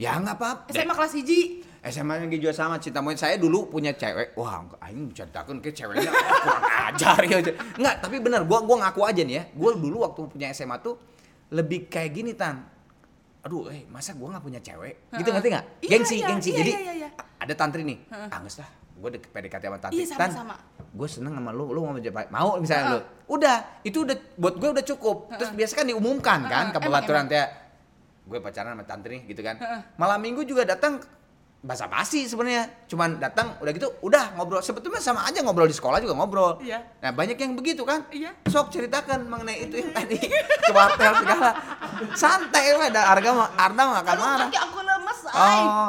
Ya 0.00 0.16
nggak 0.16 0.36
apa-apa. 0.40 0.72
SMA 0.72 0.94
kelas 0.96 1.12
hiji. 1.12 1.40
SMA 1.80 2.24
yang 2.24 2.32
juga 2.32 2.56
sama 2.56 2.80
cinta 2.80 3.04
monyet. 3.04 3.20
Saya 3.20 3.36
dulu 3.36 3.68
punya 3.68 3.92
cewek. 3.92 4.32
Wah, 4.32 4.64
aing 4.80 5.12
ceritakan 5.12 5.60
ke 5.60 5.76
ceweknya 5.76 6.08
kurang 6.44 6.64
ajar 6.88 7.20
ya. 7.28 7.36
Enggak, 7.76 7.94
tapi 8.00 8.16
bener 8.16 8.48
gua 8.48 8.64
gua 8.64 8.80
ngaku 8.88 9.00
aja 9.04 9.20
nih 9.20 9.34
ya. 9.36 9.44
Gua 9.52 9.76
dulu 9.76 10.00
waktu 10.00 10.24
punya 10.24 10.48
SMA 10.56 10.80
tuh 10.80 10.96
lebih 11.52 11.92
kayak 11.92 12.16
gini 12.16 12.32
tan. 12.32 12.64
Aduh, 13.44 13.68
eh 13.68 13.84
masa 13.92 14.16
gua 14.16 14.32
nggak 14.36 14.44
punya 14.44 14.60
cewek? 14.64 15.12
Gitu 15.12 15.28
ngerti 15.28 15.48
nggak? 15.52 15.66
Iya, 15.84 15.88
Gengsi, 15.92 16.16
iya, 16.16 16.28
gengsi. 16.32 16.50
iya, 16.52 16.58
Jadi 16.64 16.72
iya, 16.72 16.92
iya. 17.04 17.08
ada 17.36 17.52
tantri 17.52 17.84
nih. 17.84 17.98
Nggak 18.08 18.40
lah. 18.56 18.70
Gue 19.00 19.10
deket 19.16 19.30
PDKT 19.32 19.64
sama 19.64 19.78
tantri. 19.80 19.96
Iya, 19.96 20.06
sama, 20.12 20.20
Tan, 20.20 20.30
sama. 20.32 20.54
gue 20.76 21.08
seneng 21.08 21.32
sama 21.32 21.50
lu, 21.56 21.72
lu 21.72 21.80
mau 21.88 21.96
menjadi 21.96 22.28
mau 22.28 22.60
misalnya 22.60 22.84
Heeh. 22.84 23.00
lu. 23.00 23.32
Udah, 23.32 23.56
itu 23.80 24.04
udah 24.04 24.16
buat 24.36 24.54
gue 24.60 24.68
udah 24.76 24.84
cukup. 24.84 25.32
Terus 25.40 25.56
biasa 25.56 25.72
kan 25.72 25.86
diumumkan 25.88 26.44
kan 26.44 26.68
Heeh, 26.68 26.72
ke 26.72 26.78
emang, 26.84 26.88
pelaturan 26.92 27.24
emang. 27.24 27.32
teh. 27.32 27.59
Gue 28.26 28.38
pacaran 28.38 28.76
sama 28.76 28.84
tante 28.84 29.06
nih 29.08 29.22
gitu 29.28 29.40
kan. 29.40 29.56
Malam 29.96 30.20
minggu 30.20 30.42
juga 30.44 30.64
datang 30.68 31.00
basa 31.60 31.84
basi 31.88 32.24
sebenarnya. 32.24 32.88
Cuman 32.88 33.20
datang 33.20 33.56
udah 33.60 33.72
gitu 33.76 33.88
udah 34.00 34.36
ngobrol. 34.36 34.64
Sebetulnya 34.64 35.00
sama 35.00 35.28
aja 35.28 35.44
ngobrol 35.44 35.68
di 35.68 35.76
sekolah 35.76 36.00
juga 36.00 36.16
ngobrol. 36.16 36.60
Iya. 36.64 36.80
nah 37.04 37.12
banyak 37.12 37.36
yang 37.36 37.52
begitu 37.52 37.84
kan. 37.84 38.04
Iya. 38.08 38.32
sok 38.48 38.72
ceritakan 38.72 39.28
mengenai 39.28 39.68
itu 39.68 39.80
yang 39.80 39.92
tadi. 39.92 40.16
Ke 40.68 40.72
wartel 40.72 41.12
segala. 41.20 41.50
Santai 42.16 42.72
lah 42.72 42.88
ada 42.88 43.02
harga 43.12 43.30
mah 43.36 43.48
Arda 43.60 43.82
makan 43.84 44.14
Aduh, 44.16 44.24
marah 44.24 44.48
aku 44.48 44.78
lemes, 44.80 45.20
oh 45.28 45.88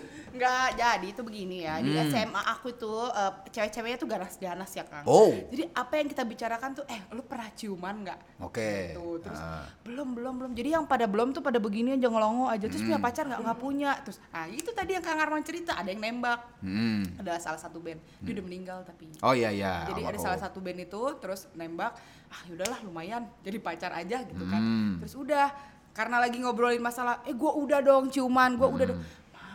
Enggak, 0.44 0.68
jadi 0.76 1.06
itu 1.08 1.22
begini 1.24 1.56
ya. 1.64 1.80
Di 1.80 1.88
Hmm. 1.90 2.04
SMA 2.06 2.42
aku 2.46 2.66
itu 2.70 2.92
eh, 3.08 3.32
cewek-ceweknya 3.48 3.96
tuh 3.96 4.04
ganas-ganas 4.06 4.68
ya, 4.70 4.84
Kang. 4.84 5.04
Oh. 5.04 5.32
Jadi 5.48 5.72
apa 5.72 5.92
yang 5.94 6.06
kita 6.06 6.20
bicarakan 6.22 6.70
tuh, 6.74 6.84
eh, 6.84 7.00
lu 7.10 7.24
pernah 7.24 7.48
ciuman 7.50 8.04
nggak? 8.04 8.18
Oke. 8.38 8.92
Gitu. 8.92 9.24
Terus 9.24 9.40
Ah. 9.40 9.64
belum, 9.80 10.12
belum, 10.12 10.34
belum. 10.36 10.52
Jadi 10.52 10.68
yang 10.70 10.84
pada 10.84 11.08
belum 11.08 11.32
tuh 11.32 11.40
pada 11.40 11.56
begini 11.56 11.96
aja 11.96 12.04
ngelongo 12.06 12.44
aja. 12.46 12.68
Terus 12.68 12.76
Hmm. 12.78 12.92
punya 12.92 13.00
pacar 13.00 13.24
nggak? 13.24 13.40
Nggak 13.40 13.58
punya. 13.58 13.90
Terus, 14.04 14.18
ah 14.30 14.44
itu 14.46 14.68
tadi 14.70 14.90
yang 14.92 15.02
Kang 15.02 15.16
Arman 15.18 15.40
cerita, 15.40 15.72
ada 15.72 15.88
yang 15.88 16.02
nembak. 16.02 16.40
hmm. 16.60 17.16
Ada 17.18 17.40
salah 17.40 17.56
satu 17.58 17.80
band, 17.80 18.04
dia 18.18 18.32
udah 18.34 18.44
meninggal 18.44 18.78
tapi. 18.82 19.08
oh 19.16 19.32
iya 19.32 19.48
iya 19.48 19.84
Jadi 19.86 20.00
ada 20.02 20.12
almarhum. 20.12 20.20
salah 20.22 20.38
satu 20.38 20.60
band 20.60 20.76
itu 20.82 21.00
terus 21.18 21.48
nembak, 21.54 21.96
ah 22.26 22.40
yaudahlah 22.44 22.80
lumayan 22.82 23.24
jadi 23.40 23.56
pacar 23.58 23.92
aja 23.92 24.20
gitu 24.22 24.44
kan. 24.44 24.60
Hmm. 24.60 24.92
Terus 25.00 25.14
udah 25.14 25.48
karena 25.90 26.18
lagi 26.18 26.36
ngobrolin 26.36 26.82
masalah, 26.82 27.22
eh 27.22 27.32
gue 27.32 27.48
udah 27.48 27.80
dong 27.80 28.10
ciuman, 28.10 28.54
gue 28.54 28.66
udah 28.66 28.86
dong. 28.86 29.00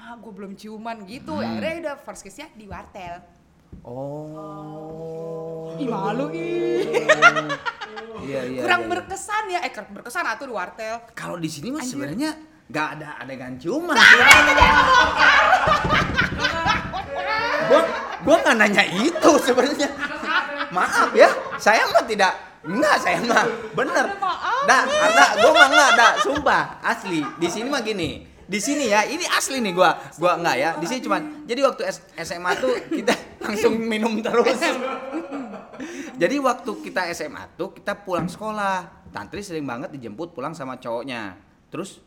Hmm. 0.09 0.17
Ma, 0.17 0.23
gue 0.25 0.33
belum 0.33 0.57
ciuman 0.57 1.05
gitu. 1.05 1.37
Akhirnya 1.37 1.73
udah 1.85 1.95
first 2.01 2.25
kiss-nya 2.25 2.49
di 2.57 2.65
wartel. 2.65 3.21
oh 3.85 5.69
Ih 5.77 5.85
malu 5.85 6.33
ih. 6.33 6.81
iya 8.25 8.41
iya 8.49 8.61
Kurang 8.65 8.89
iya. 8.89 8.89
berkesan 8.89 9.43
ya, 9.53 9.59
eh 9.61 9.69
berkesan 9.69 10.25
atuh 10.25 10.49
di 10.49 10.53
wartel. 10.57 10.97
kalau 11.13 11.37
di 11.37 11.45
sini 11.45 11.69
mah 11.69 11.85
Anjir. 11.85 11.93
sebenarnya 11.93 12.31
nggak 12.69 12.87
ada 12.97 13.09
adegan 13.21 13.57
ciuman 13.57 13.97
gua 17.69 17.81
gua 18.21 18.35
nggak 18.45 18.55
nanya 18.61 18.83
itu 18.93 19.31
sebenarnya 19.41 19.89
maaf 20.69 21.09
ya 21.17 21.33
saya 21.57 21.81
mah 21.89 22.05
tidak 22.05 22.33
enggak 22.61 22.95
saya 23.01 23.17
mah 23.25 23.45
bener 23.73 24.05
dah 24.69 24.81
ada 24.85 25.25
gua 25.41 25.49
mah 25.49 25.67
enggak 25.73 25.89
dah 25.97 26.11
sumpah 26.21 26.63
asli 26.85 27.25
di 27.41 27.47
sini 27.49 27.73
mah 27.73 27.81
gini 27.81 28.21
di 28.49 28.57
sini 28.57 28.89
ya 28.89 29.05
ini 29.05 29.21
asli 29.29 29.61
nih 29.61 29.77
gua 29.77 29.93
gua 30.17 30.41
enggak 30.41 30.55
ya. 30.57 30.69
Di 30.81 30.89
sini 30.89 31.05
cuman 31.05 31.45
jadi 31.45 31.61
waktu 31.69 31.85
SMA 32.17 32.51
tuh 32.57 32.73
kita 32.89 33.13
langsung 33.45 33.77
minum 33.77 34.17
terus. 34.25 34.57
Jadi 36.17 36.35
waktu 36.41 36.71
kita 36.81 37.13
SMA 37.13 37.53
tuh 37.53 37.77
kita 37.77 37.93
pulang 38.01 38.25
sekolah. 38.25 39.05
Tantri 39.13 39.45
sering 39.45 39.69
banget 39.69 39.93
dijemput 39.93 40.33
pulang 40.33 40.57
sama 40.57 40.81
cowoknya. 40.81 41.37
Terus 41.69 42.01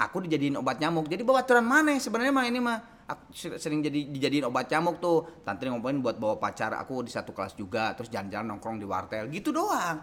aku 0.00 0.24
dijadiin 0.24 0.56
obat 0.56 0.80
nyamuk. 0.80 1.12
Jadi 1.12 1.20
bawa 1.20 1.44
aturan 1.44 1.64
mana? 1.68 1.92
Sebenarnya 2.00 2.32
mah 2.32 2.44
ini 2.48 2.56
mah 2.60 2.80
aku 3.04 3.22
ser- 3.36 3.60
sering 3.60 3.84
jadi 3.84 4.08
dijadiin 4.08 4.48
obat 4.48 4.64
nyamuk 4.72 4.96
tuh. 4.96 5.44
Tantri 5.44 5.68
ngomongin 5.68 6.00
buat 6.00 6.16
bawa 6.16 6.40
pacar 6.40 6.72
aku 6.72 7.04
di 7.04 7.12
satu 7.12 7.36
kelas 7.36 7.52
juga 7.52 7.92
terus 7.92 8.08
jalan-jalan 8.08 8.56
nongkrong 8.56 8.80
di 8.80 8.88
wartel. 8.88 9.28
Gitu 9.28 9.52
doang. 9.52 10.00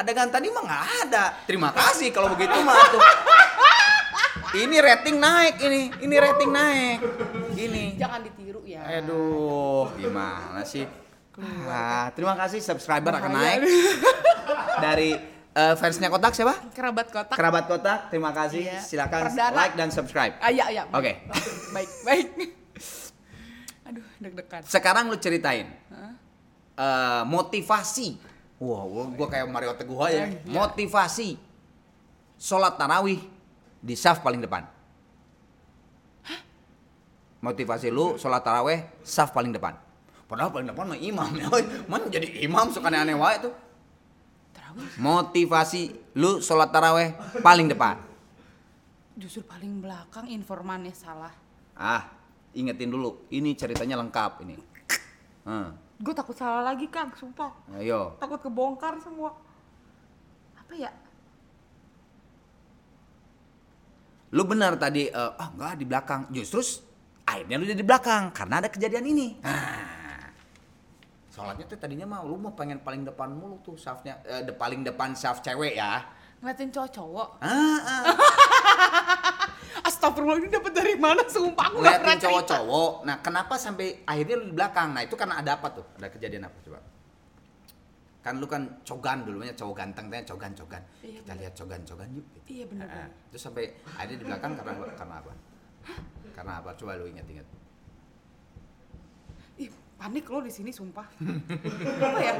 Adegan 0.00 0.32
tadi 0.32 0.48
mah 0.48 0.64
nggak 0.64 0.84
ada. 1.06 1.24
Terima 1.44 1.70
kasih 1.70 2.08
kalau 2.08 2.32
begitu 2.32 2.56
mah 2.64 2.74
tuh 2.88 3.04
ini 4.56 4.76
rating 4.78 5.16
naik 5.16 5.54
ini 5.60 5.80
ini 5.98 6.16
rating 6.16 6.50
naik 6.50 6.98
ini 7.54 7.84
Jangan 7.94 8.20
ditiru 8.22 8.62
ya. 8.62 8.82
aduh 8.96 9.90
gimana 9.94 10.62
sih 10.62 10.86
Ah, 11.66 12.14
terima 12.14 12.38
kasih 12.38 12.62
subscriber 12.62 13.10
akan 13.12 13.30
naik 13.32 13.60
dari 14.84 15.18
eh, 15.50 15.74
fansnya 15.74 16.06
kotak 16.06 16.30
siapa 16.30 16.54
Kerabat 16.70 17.10
kotak. 17.10 17.34
kerabat 17.34 17.64
kotak 17.66 17.98
terima 18.06 18.30
kasih 18.30 18.62
Iya. 18.64 18.78
silakan 18.78 19.20
Perdana. 19.26 19.50
like 19.52 19.74
dan 19.74 19.90
subscribe 19.90 20.38
Ah, 20.38 20.48
iya, 20.48 20.70
iya. 20.70 20.82
Oke. 20.88 21.26
Baik, 21.74 21.90
baik. 22.04 22.26
Aduh, 23.84 24.06
deg-degan. 24.16 24.62
sekarang 24.62 25.10
lu 25.10 25.18
ceritain 25.18 25.66
eh, 26.72 27.22
motivasi 27.26 28.14
wah 28.56 28.86
gua, 28.86 29.04
gua 29.10 29.26
kayak 29.26 29.44
Mario 29.44 29.74
Teguh 29.74 29.98
aja 30.00 30.30
Iya. 30.30 30.38
motivasi 30.46 31.34
sholat 32.36 32.78
tarawih 32.78 33.18
di 33.84 33.92
saf 33.92 34.24
paling 34.24 34.40
depan. 34.40 34.64
Motivasi 37.44 37.92
lu 37.92 38.16
sholat 38.16 38.40
tarawih 38.40 38.80
saf 39.04 39.36
paling 39.36 39.52
depan. 39.52 39.76
Padahal 40.24 40.48
paling 40.48 40.72
depan 40.72 40.88
mah 40.88 40.96
imam 40.96 41.28
ya. 41.36 41.52
Mana 41.84 42.08
jadi 42.08 42.24
imam 42.40 42.72
suka 42.72 42.88
aneh-aneh 42.88 43.12
wae 43.12 43.36
tuh? 43.44 43.52
Motivasi 44.96 45.92
lu 46.16 46.40
sholat 46.40 46.72
tarawih 46.72 47.12
paling 47.44 47.68
depan. 47.68 48.00
Justru 49.14 49.44
paling 49.44 49.84
belakang 49.84 50.26
informannya 50.32 50.96
salah. 50.96 51.30
ah 51.76 52.08
ingetin 52.56 52.88
dulu. 52.88 53.28
Ini 53.28 53.52
ceritanya 53.52 54.00
lengkap 54.00 54.40
ini. 54.42 54.56
Hmm, 55.44 55.76
Gue 56.00 56.16
takut 56.16 56.32
salah 56.32 56.64
lagi, 56.64 56.88
Kang, 56.88 57.12
sumpah. 57.12 57.52
ayo. 57.76 58.16
Takut 58.16 58.40
kebongkar 58.40 58.96
semua. 58.98 59.36
Apa 60.56 60.72
ya? 60.72 60.88
Lu 64.34 64.42
benar 64.42 64.74
tadi 64.74 65.06
eh, 65.06 65.32
ah 65.38 65.48
enggak 65.54 65.78
di 65.78 65.84
belakang. 65.86 66.26
Justru 66.34 66.60
akhirnya 67.22 67.56
lu 67.56 67.64
jadi 67.70 67.78
di 67.78 67.86
belakang 67.86 68.34
karena 68.34 68.58
ada 68.58 68.68
kejadian 68.68 69.06
ini. 69.06 69.38
Nah. 69.38 70.02
Sholatnya 71.30 71.66
tuh 71.66 71.78
tadinya 71.78 72.06
mah 72.06 72.22
lu 72.26 72.38
mau 72.38 72.54
pengen 72.54 72.78
paling 72.82 73.02
depan 73.02 73.30
mulu 73.30 73.58
tuh 73.62 73.78
safnya 73.78 74.18
eh, 74.26 74.42
de 74.42 74.54
paling 74.54 74.82
depan 74.82 75.14
saf 75.14 75.38
cewek 75.38 75.78
ya. 75.78 76.02
Ngeliatin 76.42 76.68
cowok-cowok. 76.74 77.28
ah, 77.40 77.78
ah. 77.80 78.02
Astagfirullah, 79.88 80.38
ini 80.44 80.48
dapat 80.52 80.72
dari 80.76 80.94
mana? 80.94 81.24
Sumpah 81.24 81.72
aku 81.72 81.80
ngeliatin 81.80 82.20
cowok-cowok 82.20 82.92
nah 83.08 83.16
kenapa 83.22 83.54
sampai 83.56 84.02
akhirnya 84.04 84.34
lu 84.42 84.44
di 84.50 84.54
belakang? 84.54 84.92
Nah 84.92 85.02
itu 85.06 85.14
karena 85.14 85.40
ada 85.40 85.56
apa 85.56 85.72
tuh? 85.72 85.86
Ada 85.98 86.10
kejadian 86.10 86.46
apa 86.50 86.58
coba 86.62 86.93
kan 88.24 88.40
lu 88.40 88.48
kan 88.48 88.64
cogan 88.82 89.20
dulunya 89.20 89.52
cowok 89.52 89.74
ganteng 89.76 90.08
tanya 90.08 90.24
cogan 90.24 90.52
cogan 90.56 90.80
Iya, 90.98 91.20
kita 91.20 91.32
lihat 91.36 91.52
cogan 91.54 91.80
cogan 91.84 92.08
yuk 92.10 92.24
gitu. 92.32 92.46
Iya, 92.48 92.64
bener, 92.66 92.86
Ah, 92.86 92.92
bener. 93.04 93.10
terus 93.28 93.42
sampai 93.42 93.64
akhirnya 93.86 94.16
di 94.16 94.24
belakang 94.24 94.52
karena 94.56 94.72
karena 94.96 95.14
apa 95.20 95.32
karena 96.32 96.52
apa 96.58 96.70
coba 96.72 96.92
lu 96.96 97.06
ingat-ingat 97.06 97.46
Ih, 99.54 99.68
panik 99.94 100.24
lo 100.24 100.40
di 100.40 100.48
sini 100.48 100.72
sumpah. 100.72 101.04
apa 101.04 102.18
ya? 102.18 102.34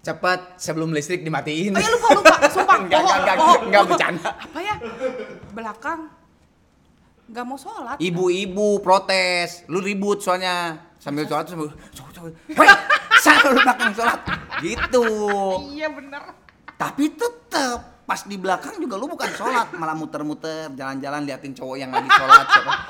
cepat 0.00 0.56
sebelum 0.56 0.90
listrik 0.90 1.20
dimatiin. 1.20 1.70
Oh 1.70 1.78
ya 1.78 1.90
lupa 1.92 2.08
lupa, 2.16 2.34
sumpah. 2.48 2.76
Enggak, 2.82 2.98
bohong, 2.98 3.04
enggak, 3.04 3.18
enggak, 3.20 3.36
bohong, 3.36 3.62
enggak 3.68 3.82
bercanda. 3.84 4.30
Apa 4.32 4.58
ya? 4.58 4.74
Belakang. 5.52 6.00
Gak 7.30 7.44
mau 7.46 7.54
sholat. 7.54 7.96
Ibu-ibu 8.00 8.80
protes, 8.80 9.62
lu 9.68 9.78
ribut 9.78 10.18
soalnya 10.18 10.80
sambil 10.96 11.28
sholat 11.28 11.44
tuh 11.46 11.54
sambil 11.54 11.70
sana 13.20 13.52
lu 13.52 13.60
belakang 13.60 13.92
sholat. 13.92 14.20
Gitu. 14.58 15.04
Iya 15.76 15.88
bener. 15.92 16.22
Tapi 16.74 17.04
tetep 17.12 17.78
pas 18.08 18.20
di 18.26 18.34
belakang 18.34 18.80
juga 18.80 18.98
lu 18.98 19.06
bukan 19.06 19.30
sholat, 19.30 19.70
malah 19.76 19.94
muter-muter, 19.94 20.72
jalan-jalan 20.74 21.22
liatin 21.22 21.54
cowok 21.54 21.76
yang 21.78 21.90
lagi 21.92 22.08
sholat. 22.10 22.44
siapa. 22.48 22.72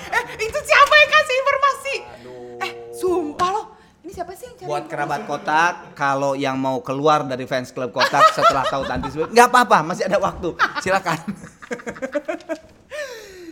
Eh 0.00 0.22
itu 0.40 0.58
siapa 0.64 0.94
yang 0.96 1.10
kasih 1.12 1.34
informasi? 1.36 1.94
Aduh. 2.00 2.64
Eh 2.64 2.70
sumpah 2.94 3.50
loh. 3.52 3.66
Ini 4.00 4.10
siapa 4.16 4.32
sih 4.32 4.48
yang 4.48 4.56
cari 4.56 4.68
Buat 4.70 4.84
kerabat 4.88 5.20
kotak, 5.28 5.74
kalau 5.92 6.32
yang 6.32 6.56
mau 6.56 6.80
keluar 6.80 7.20
dari 7.28 7.44
fans 7.44 7.68
club 7.68 7.92
kotak 7.92 8.32
setelah 8.32 8.64
tahu 8.64 8.88
Tanti 8.88 9.12
nggak 9.12 9.48
apa-apa, 9.52 9.84
masih 9.84 10.08
ada 10.08 10.16
waktu. 10.16 10.56
Silakan. 10.80 11.20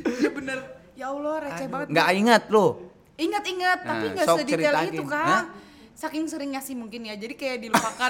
Iya 0.08 0.30
bener. 0.40 0.58
Ya 0.96 1.12
Allah 1.12 1.34
receh 1.46 1.66
banget. 1.68 1.86
Nggak 1.92 2.08
ingat 2.16 2.42
lu. 2.48 2.66
Ingat-ingat, 3.18 3.78
tapi 3.82 4.04
Nah, 4.08 4.12
nggak 4.14 4.26
sedetail 4.40 4.74
itu 4.88 5.02
Hah? 5.10 5.42
Saking 5.98 6.30
seringnya 6.30 6.62
sih 6.62 6.78
mungkin 6.78 7.10
ya, 7.10 7.18
jadi 7.18 7.34
kayak 7.34 7.58
dilupakan. 7.58 8.06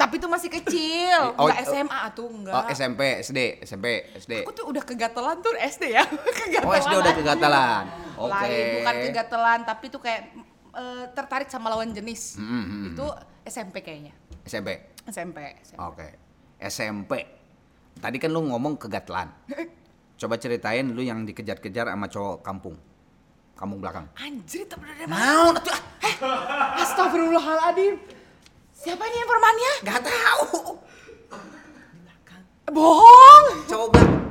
tapi 0.00 0.14
itu 0.16 0.24
masih 0.24 0.48
kecil, 0.48 1.36
Oh, 1.36 1.44
nggak 1.44 1.60
oh. 1.60 1.68
SMA 1.68 2.00
tuh 2.16 2.28
enggak. 2.32 2.54
Oh 2.56 2.64
SMP, 2.72 3.00
SD, 3.20 3.60
SMP, 3.60 4.08
SD. 4.16 4.40
Aku 4.40 4.56
tuh 4.56 4.64
udah 4.72 4.80
kegatelan 4.80 5.44
tuh 5.44 5.52
SD 5.52 5.92
ya. 5.92 6.00
kegatelan. 6.40 6.64
Oh 6.64 6.72
SD 6.72 6.94
udah 6.96 7.12
kegatalan. 7.12 7.84
Oke. 8.16 8.32
Lain, 8.40 8.64
bukan 8.80 8.96
kegatelan, 9.04 9.58
tapi 9.68 9.84
tuh 9.92 10.00
kayak 10.00 10.32
eh, 10.72 11.04
tertarik 11.12 11.52
sama 11.52 11.68
lawan 11.68 11.92
jenis. 11.92 12.40
Hmm, 12.40 12.48
hmm, 12.48 12.64
hmm. 12.64 12.84
Itu 12.96 13.06
SMP 13.44 13.84
kayaknya. 13.84 14.16
SMP. 14.48 14.80
SMP. 15.04 15.60
SMP. 15.60 15.76
Oke. 15.76 16.08
SMP. 16.56 17.12
Tadi 18.00 18.16
kan 18.16 18.32
lu 18.32 18.48
ngomong 18.48 18.80
kegatelan. 18.80 19.28
Coba 20.24 20.40
ceritain 20.40 20.88
lu 20.88 21.04
yang 21.04 21.28
dikejar-kejar 21.28 21.92
sama 21.92 22.08
cowok 22.08 22.40
kampung. 22.40 22.80
Kampung 23.54 23.78
belakang. 23.84 24.08
Anjir, 24.16 24.64
dari 24.64 25.04
mana? 25.04 25.20
Mau 25.20 25.52
tuh. 25.60 25.93
Astagfirullahaladzim. 26.76 27.94
Siapa 28.74 29.02
ini 29.02 29.16
informannya? 29.18 29.72
Gak 29.82 30.00
tahu. 30.02 30.76
Bohong. 32.66 33.44
Cowok 33.64 33.88
belakang. 33.90 34.22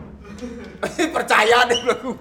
Percaya 1.16 1.58
deh 1.66 1.80
lu. 1.80 2.18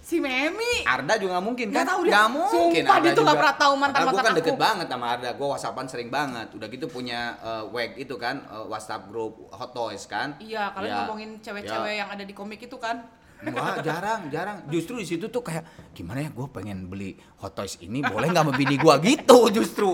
Si 0.00 0.22
Memi. 0.22 0.86
Arda 0.86 1.18
juga 1.18 1.34
nggak 1.34 1.44
mungkin 1.44 1.66
kan? 1.74 1.82
tahu 1.84 2.00
dia. 2.06 2.10
Nggak 2.14 2.28
mungkin. 2.30 2.82
Sumpah, 2.82 2.94
Arda 2.94 3.02
dia 3.02 3.10
tuh 3.10 3.24
juga. 3.24 3.32
pernah 3.34 3.56
tahu 3.56 3.72
mantan-mantan 3.74 4.06
Padahal 4.06 4.14
Gua 4.14 4.22
kan 4.24 4.38
deket 4.38 4.54
aku. 4.54 4.62
banget 4.62 4.86
sama 4.86 5.06
Arda. 5.08 5.30
Gue 5.32 5.48
whatsappan 5.50 5.86
sering 5.86 6.08
banget. 6.08 6.48
Udah 6.54 6.68
gitu 6.68 6.86
punya 6.86 7.20
uh, 7.40 7.64
WhatsApp 7.66 7.94
itu 7.98 8.14
kan, 8.16 8.36
uh, 8.46 8.64
WhatsApp 8.66 9.02
group 9.06 9.34
Hot 9.50 9.70
Toys 9.70 10.06
kan. 10.06 10.38
Iya, 10.38 10.70
kalian 10.72 10.90
Ya. 10.90 10.98
ngomongin 11.02 11.30
cewek-cewek 11.40 11.92
Ya. 11.92 11.98
yang 12.02 12.08
ada 12.08 12.22
di 12.22 12.32
komik 12.32 12.60
itu 12.60 12.78
kan. 12.78 13.02
Enggak, 13.44 13.84
jarang, 13.84 14.20
jarang. 14.32 14.56
Justru 14.72 14.96
di 14.96 15.06
situ 15.06 15.28
tuh 15.28 15.44
kayak 15.44 15.92
gimana 15.92 16.24
ya? 16.24 16.30
Gue 16.32 16.48
pengen 16.48 16.88
beli 16.88 17.20
Hot 17.44 17.52
Toys 17.52 17.76
ini, 17.84 18.00
boleh 18.00 18.32
nggak 18.32 18.56
bini 18.56 18.80
gue 18.80 18.94
gitu 19.12 19.38
justru. 19.52 19.92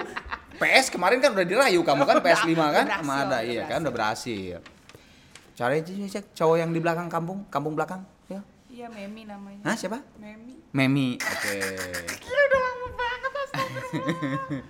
PS 0.62 0.94
kemarin 0.94 1.18
kan 1.18 1.34
udah 1.34 1.42
dirayu 1.42 1.82
kamu 1.82 2.06
kan 2.06 2.22
Udah, 2.22 2.26
PS5 2.28 2.54
kan 2.54 2.86
sama 3.02 3.26
ada 3.26 3.42
iya 3.42 3.66
kan 3.66 3.82
udah 3.82 3.90
berhasil. 3.90 4.62
Cari 5.58 5.82
aja 5.82 5.90
cek 5.90 6.32
cowok 6.38 6.56
yang 6.62 6.70
di 6.70 6.78
belakang 6.78 7.10
kampung, 7.10 7.44
kampung 7.50 7.74
belakang. 7.74 8.06
Ya. 8.30 8.40
Iya, 8.72 8.86
Memi 8.88 9.28
namanya. 9.28 9.60
Hah, 9.68 9.76
siapa? 9.76 10.00
Memi. 10.16 10.56
Memi. 10.72 11.08
Oke. 11.32 11.56
Gila 12.24 12.40
udah 12.46 12.60
lama 12.62 12.86
banget 12.94 13.32
astagfirullah. 13.36 14.62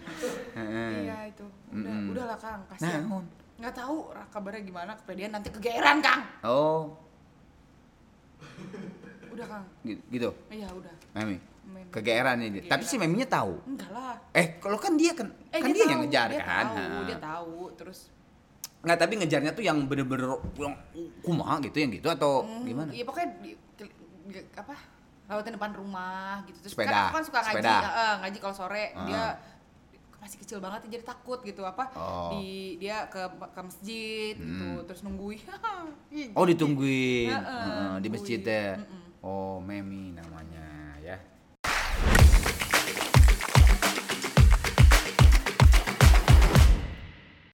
iya 1.06 1.18
itu. 1.30 1.46
Udah, 1.70 1.92
Mm-mm. 1.92 2.10
udahlah 2.10 2.38
Kang, 2.40 2.60
kasihan. 2.72 3.04
Naon? 3.06 3.24
Nggak 3.62 3.74
tahu 3.78 3.96
kabarnya 4.32 4.62
gimana, 4.66 4.92
kepedean 4.98 5.30
nanti 5.30 5.48
kegeeran 5.54 6.02
Kang. 6.02 6.26
Oh, 6.42 6.98
Udah 9.28 9.46
Kang. 9.46 9.64
gi- 9.80 10.02
gitu. 10.08 10.30
Iya, 10.48 10.68
udah. 10.68 10.94
Memi. 11.14 11.36
Kegeeran 11.88 12.38
ini. 12.38 12.64
Tapi 12.64 12.82
si 12.82 12.96
Meminya 12.96 13.24
tahu. 13.24 13.56
Enggak 13.64 13.90
lah. 13.90 14.16
Eh, 14.32 14.56
kalau 14.58 14.76
kan 14.76 14.92
dia 14.94 15.12
kan 15.12 15.28
Eh, 15.48 15.56
kan 15.56 15.68
dia, 15.68 15.84
yang 15.84 15.90
tahu, 15.94 16.02
ngejar 16.04 16.26
dia 16.28 16.40
kan. 16.42 16.64
Tahu, 16.66 16.76
Ha. 16.76 17.04
dia 17.04 17.18
tahu, 17.18 17.56
terus 17.74 17.98
Nggak, 18.82 18.98
tapi 18.98 19.12
ngejarnya 19.14 19.52
tuh 19.52 19.62
yang 19.62 19.78
bener-bener 19.86 20.26
yang 20.56 20.74
kumaha 21.22 21.62
gitu 21.62 21.76
yang 21.76 21.90
gitu 21.92 22.08
atau 22.08 22.42
Hmm, 22.42 22.66
gimana? 22.66 22.90
Iya 22.90 23.04
pokoknya 23.04 23.28
di, 23.38 23.50
ke- 23.72 23.94
di- 24.26 24.50
apa 24.52 24.74
lewatin 25.24 25.54
depan 25.54 25.70
rumah 25.72 26.42
gitu 26.44 26.58
terus 26.60 26.74
Sepeda, 26.74 26.90
kan 26.90 27.02
aku 27.06 27.14
kan 27.14 27.24
suka 27.24 27.38
ngaji 27.40 27.54
sepeda. 27.56 27.76
eh, 27.78 28.14
ngaji 28.18 28.38
kalau 28.38 28.54
sore 28.56 28.84
Ah. 28.90 29.06
dia 29.06 29.22
masih 30.22 30.38
kecil 30.38 30.58
banget 30.58 30.86
jadi 30.86 31.02
takut 31.04 31.42
gitu 31.42 31.60
apa 31.62 31.90
Oh. 31.92 32.30
di 32.32 32.78
dia 32.78 33.10
ke 33.10 33.18
ke 33.50 33.60
masjid 33.60 34.32
gitu 34.32 34.66
Hmm. 34.72 34.86
terus 34.86 35.02
nungguin 35.02 35.42
Ih, 36.14 36.30
Oh 36.32 36.46
ditungguin 36.46 37.26
Heeh, 37.26 37.42
Heeh, 37.42 37.94
di 37.98 38.08
masjid 38.08 38.38
ya. 38.38 38.78
Mm-mm. 38.78 39.00
Oh 39.20 39.58
Memi 39.58 40.14
namanya. 40.14 40.66